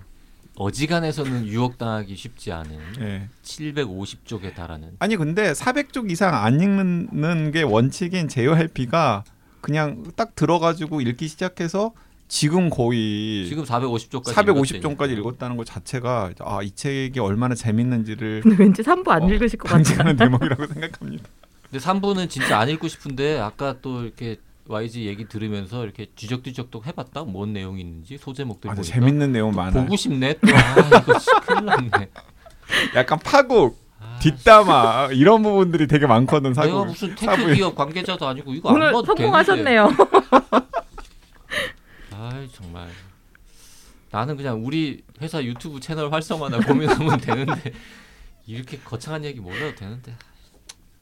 어지간해서는 0.56 1.46
유혹당하기 1.46 2.14
쉽지 2.14 2.52
않은 2.52 2.78
네. 2.98 3.28
750쪽에 3.42 4.54
달하는 4.54 4.90
아니 5.00 5.16
근데 5.16 5.52
400쪽 5.52 6.10
이상 6.10 6.34
안 6.34 6.60
읽는 6.60 7.50
게 7.50 7.62
원칙인 7.62 8.28
JYP가 8.28 9.24
그냥 9.60 10.04
딱 10.16 10.34
들어가지고 10.36 11.00
읽기 11.00 11.26
시작해서 11.28 11.92
지금 12.34 12.68
거의 12.68 13.46
지금 13.46 13.62
450쪽까지 13.62 14.34
450쪽까지 14.34 15.16
읽었다는 15.18 15.56
것 15.56 15.64
자체가 15.66 16.32
아 16.40 16.62
이 16.64 16.72
책이 16.74 17.20
얼마나 17.20 17.54
재밌는지를 17.54 18.40
근데 18.42 18.56
왠지 18.60 18.82
3부 18.82 19.08
안 19.10 19.22
어, 19.22 19.28
읽으실 19.30 19.56
것 19.56 19.68
같아요. 19.68 20.16
대목이라고 20.16 20.66
생각합니다. 20.74 21.28
근데 21.70 21.84
3부는 21.84 22.28
진짜 22.28 22.58
안 22.58 22.68
읽고 22.70 22.88
싶은데 22.88 23.38
아까 23.38 23.76
또 23.80 24.02
이렇게 24.02 24.38
YG 24.66 25.06
얘기 25.06 25.28
들으면서 25.28 25.84
이렇게 25.84 26.06
뒤적뒤적도 26.16 26.82
해봤다 26.84 27.22
뭔 27.22 27.52
내용이 27.52 27.80
있는지 27.82 28.18
소제목들 28.18 28.68
아주 28.68 28.80
보니까 28.80 28.94
재밌는 28.94 29.30
내용 29.30 29.52
많아요. 29.54 29.84
보고 29.84 29.94
싶네 29.96 30.34
또 30.40 30.48
아, 30.56 30.80
이거 30.80 31.18
큰일 31.46 31.64
났네 31.66 32.10
약간 32.96 33.18
파국, 33.22 33.78
아, 34.00 34.18
뒷담화 34.20 35.10
이런 35.12 35.40
부분들이 35.44 35.86
되게 35.86 36.08
많거든 36.08 36.50
내가 36.52 36.66
사고. 36.66 36.84
무슨 36.86 37.14
사부에. 37.16 37.36
tech 37.44 37.54
기업 37.54 37.76
관계자도 37.76 38.26
아니고 38.26 38.54
이거 38.54 38.70
안 38.70 38.74
오늘 38.74 38.92
성공하셨네요. 39.06 39.90
아이 42.32 42.48
정말 42.50 42.88
나는 44.10 44.36
그냥 44.36 44.64
우리 44.64 45.02
회사 45.20 45.42
유튜브 45.42 45.80
채널 45.80 46.12
활성화나 46.12 46.60
고민하면 46.60 47.18
되는데 47.18 47.72
이렇게 48.46 48.78
거창한 48.78 49.24
얘기 49.24 49.40
몰라도 49.40 49.74
되는데 49.74 50.14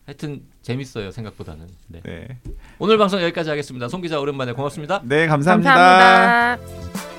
하여튼 0.06 0.42
재밌어요 0.62 1.10
생각보다는 1.10 1.68
네. 1.88 2.00
네. 2.02 2.38
오늘 2.78 2.98
방송 2.98 3.20
여기까지 3.22 3.50
하겠습니다 3.50 3.88
송 3.88 4.00
기자 4.00 4.18
오랜만에 4.18 4.52
고맙습니다 4.52 5.00
네, 5.04 5.26
감사합니다. 5.26 5.74
감사합니다. 5.74 7.11